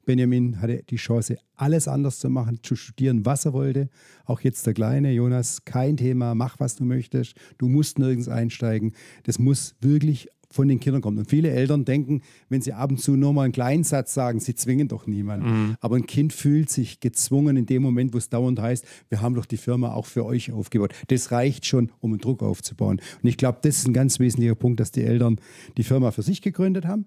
Benjamin 0.05 0.61
hatte 0.61 0.83
die 0.89 0.95
Chance, 0.95 1.37
alles 1.55 1.87
anders 1.87 2.19
zu 2.19 2.29
machen, 2.29 2.59
zu 2.63 2.75
studieren, 2.75 3.25
was 3.25 3.45
er 3.45 3.53
wollte. 3.53 3.89
Auch 4.25 4.39
jetzt 4.39 4.65
der 4.65 4.73
Kleine, 4.73 5.11
Jonas, 5.11 5.65
kein 5.65 5.97
Thema, 5.97 6.33
mach 6.33 6.59
was 6.59 6.77
du 6.77 6.85
möchtest. 6.85 7.35
Du 7.57 7.67
musst 7.67 7.99
nirgends 7.99 8.29
einsteigen. 8.29 8.93
Das 9.23 9.37
muss 9.37 9.75
wirklich 9.81 10.29
von 10.49 10.67
den 10.67 10.79
Kindern 10.79 11.01
kommt. 11.01 11.17
Und 11.17 11.29
viele 11.29 11.49
Eltern 11.49 11.85
denken, 11.85 12.21
wenn 12.49 12.61
sie 12.61 12.73
ab 12.73 12.89
und 12.89 12.99
zu 12.99 13.15
nur 13.15 13.33
mal 13.33 13.43
einen 13.43 13.53
kleinen 13.53 13.83
Satz 13.83 14.13
sagen, 14.13 14.39
sie 14.39 14.55
zwingen 14.55 14.87
doch 14.87 15.07
niemanden. 15.07 15.49
Mhm. 15.49 15.75
Aber 15.81 15.95
ein 15.95 16.05
Kind 16.05 16.33
fühlt 16.33 16.69
sich 16.69 16.99
gezwungen 16.99 17.57
in 17.57 17.65
dem 17.65 17.81
Moment, 17.81 18.13
wo 18.13 18.17
es 18.17 18.29
dauernd 18.29 18.59
heißt, 18.59 18.85
wir 19.09 19.21
haben 19.21 19.35
doch 19.35 19.45
die 19.45 19.57
Firma 19.57 19.93
auch 19.93 20.05
für 20.05 20.25
euch 20.25 20.51
aufgebaut. 20.51 20.93
Das 21.07 21.31
reicht 21.31 21.65
schon, 21.65 21.91
um 21.99 22.11
einen 22.11 22.19
Druck 22.19 22.43
aufzubauen. 22.43 23.01
Und 23.21 23.29
ich 23.29 23.37
glaube, 23.37 23.59
das 23.61 23.79
ist 23.79 23.87
ein 23.87 23.93
ganz 23.93 24.19
wesentlicher 24.19 24.55
Punkt, 24.55 24.79
dass 24.79 24.91
die 24.91 25.03
Eltern 25.03 25.39
die 25.77 25.83
Firma 25.83 26.11
für 26.11 26.23
sich 26.23 26.41
gegründet 26.41 26.85
haben. 26.85 27.05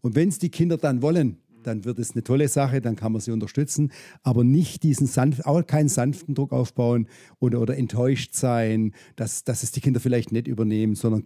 Und 0.00 0.14
wenn 0.14 0.28
es 0.28 0.38
die 0.38 0.50
Kinder 0.50 0.76
dann 0.76 1.02
wollen, 1.02 1.36
dann 1.62 1.84
wird 1.84 1.98
es 1.98 2.12
eine 2.12 2.24
tolle 2.24 2.48
Sache, 2.48 2.80
dann 2.80 2.96
kann 2.96 3.12
man 3.12 3.20
sie 3.20 3.32
unterstützen, 3.32 3.92
aber 4.22 4.44
nicht 4.44 4.82
diesen 4.82 5.06
sanft, 5.06 5.44
auch 5.44 5.66
keinen 5.66 5.90
sanften 5.90 6.34
Druck 6.34 6.52
aufbauen 6.52 7.06
oder, 7.38 7.60
oder 7.60 7.76
enttäuscht 7.76 8.34
sein, 8.34 8.94
dass, 9.16 9.44
dass 9.44 9.62
es 9.62 9.70
die 9.70 9.80
Kinder 9.80 10.00
vielleicht 10.00 10.32
nicht 10.32 10.48
übernehmen, 10.48 10.94
sondern 10.94 11.24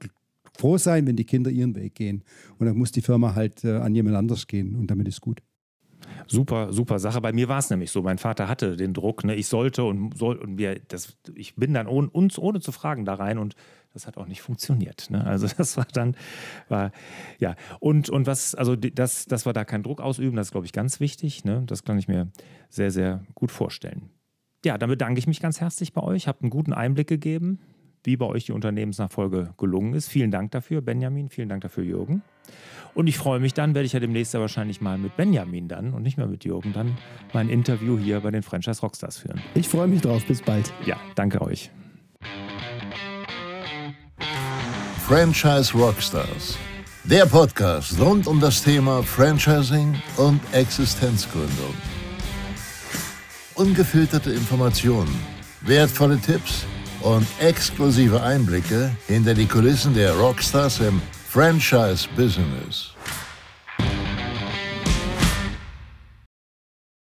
froh 0.57 0.79
sein, 0.79 1.07
wenn 1.07 1.17
die 1.17 1.25
Kinder 1.25 1.51
ihren 1.51 1.75
Weg 1.75 1.95
gehen. 1.95 2.23
Und 2.59 2.67
dann 2.67 2.77
muss 2.77 2.93
die 2.93 3.03
Firma 3.03 3.35
halt 3.35 3.65
äh, 3.65 3.77
an 3.77 3.95
jemand 3.95 4.17
anders 4.17 4.47
gehen 4.47 4.77
und 4.77 4.91
damit 4.91 5.09
ist 5.09 5.21
gut. 5.21 5.43
Super, 6.27 6.73
super 6.73 6.99
Sache. 6.99 7.21
Bei 7.21 7.33
mir 7.33 7.49
war 7.49 7.59
es 7.59 7.71
nämlich 7.71 7.91
so. 7.91 8.03
Mein 8.03 8.19
Vater 8.19 8.49
hatte 8.49 8.77
den 8.77 8.95
Druck, 8.95 9.25
ne? 9.25 9.35
ich 9.35 9.47
sollte 9.47 9.85
und 9.85 10.17
soll 10.17 10.37
und 10.37 10.59
wir, 10.59 10.81
das, 10.89 11.17
ich 11.35 11.55
bin 11.57 11.75
dann 11.75 11.87
ohne, 11.87 12.09
uns 12.11 12.39
ohne 12.39 12.61
zu 12.61 12.73
fragen 12.73 13.05
da 13.05 13.15
rein 13.15 13.39
und 13.39 13.55
das 13.93 14.07
hat 14.07 14.17
auch 14.17 14.27
nicht 14.27 14.43
funktioniert. 14.43 15.11
Ne? 15.11 15.25
Also 15.25 15.47
das 15.57 15.77
war 15.77 15.87
dann, 15.93 16.17
war, 16.69 16.93
ja. 17.39 17.57
Und, 17.81 18.11
und 18.11 18.27
was, 18.27 18.55
also 18.55 18.77
das, 18.77 19.27
dass 19.27 19.47
wir 19.47 19.53
da 19.53 19.65
keinen 19.65 19.83
Druck 19.83 20.01
ausüben, 20.01 20.37
das 20.37 20.49
ist, 20.49 20.53
glaube 20.53 20.67
ich, 20.67 20.73
ganz 20.73 21.01
wichtig. 21.01 21.45
Ne? 21.45 21.63
Das 21.67 21.85
kann 21.85 21.99
ich 21.99 22.09
mir 22.09 22.29
sehr, 22.69 22.91
sehr 22.91 23.25
gut 23.35 23.51
vorstellen. 23.51 24.11
Ja, 24.65 24.79
dann 24.79 24.89
bedanke 24.89 25.19
ich 25.19 25.27
mich 25.27 25.41
ganz 25.41 25.61
herzlich 25.61 25.93
bei 25.93 26.03
euch. 26.03 26.27
Habt 26.27 26.43
einen 26.43 26.51
guten 26.51 26.73
Einblick 26.73 27.07
gegeben 27.07 27.61
wie 28.05 28.17
bei 28.17 28.27
euch 28.27 28.45
die 28.47 28.53
Unternehmensnachfolge 28.53 29.55
gelungen 29.59 29.95
ist. 29.95 30.09
Vielen 30.09 30.31
Dank 30.31 30.53
dafür, 30.53 30.81
Benjamin. 30.81 31.29
Vielen 31.29 31.49
Dank 31.49 31.63
dafür, 31.63 31.85
Jürgen. 31.85 32.23
Und 32.95 33.09
ich 33.09 33.19
freue 33.19 33.41
mich 33.41 33.55
dann, 33.55 33.75
werde 33.75 33.87
ich 33.87 33.93
ja 33.93 34.01
demnächst 34.01 34.35
ja 34.35 34.41
wahrscheinlich 34.41 34.81
mal 34.81 34.99
mit 34.99 35.17
Benjamin 35.17 35.67
dann 35.67 35.95
und 35.95 36.03
nicht 36.03 36.17
mehr 36.17 36.29
mit 36.29 36.45
Jürgen 36.45 36.73
dann 36.73 36.97
mein 37.33 37.49
Interview 37.49 37.99
hier 37.99 38.21
bei 38.21 38.31
den 38.31 38.43
Franchise 38.43 38.81
Rockstars 38.81 39.19
führen. 39.19 39.41
Ich 39.55 39.69
freue 39.69 39.89
mich 39.89 40.01
drauf. 40.01 40.25
Bis 40.27 40.41
bald. 40.41 40.73
Ja, 40.87 40.97
danke 41.17 41.43
euch. 41.43 41.71
Franchise 45.07 45.77
Rockstars. 45.77 46.57
Der 47.05 47.27
Podcast 47.27 48.01
rund 48.01 48.27
um 48.27 48.41
das 48.41 48.63
Thema 48.63 49.03
Franchising 49.03 49.95
und 50.17 50.41
Existenzgründung. 50.53 51.75
Ungefilterte 53.57 54.33
Informationen, 54.33 55.15
wertvolle 55.61 56.19
Tipps 56.19 56.65
und 57.05 57.27
exklusive 57.39 58.23
Einblicke 58.23 58.91
hinter 59.07 59.35
die 59.35 59.47
Kulissen 59.47 59.95
der 59.95 60.15
Rockstars 60.15 60.81
im 60.81 61.01
Franchise-Business. 61.29 62.94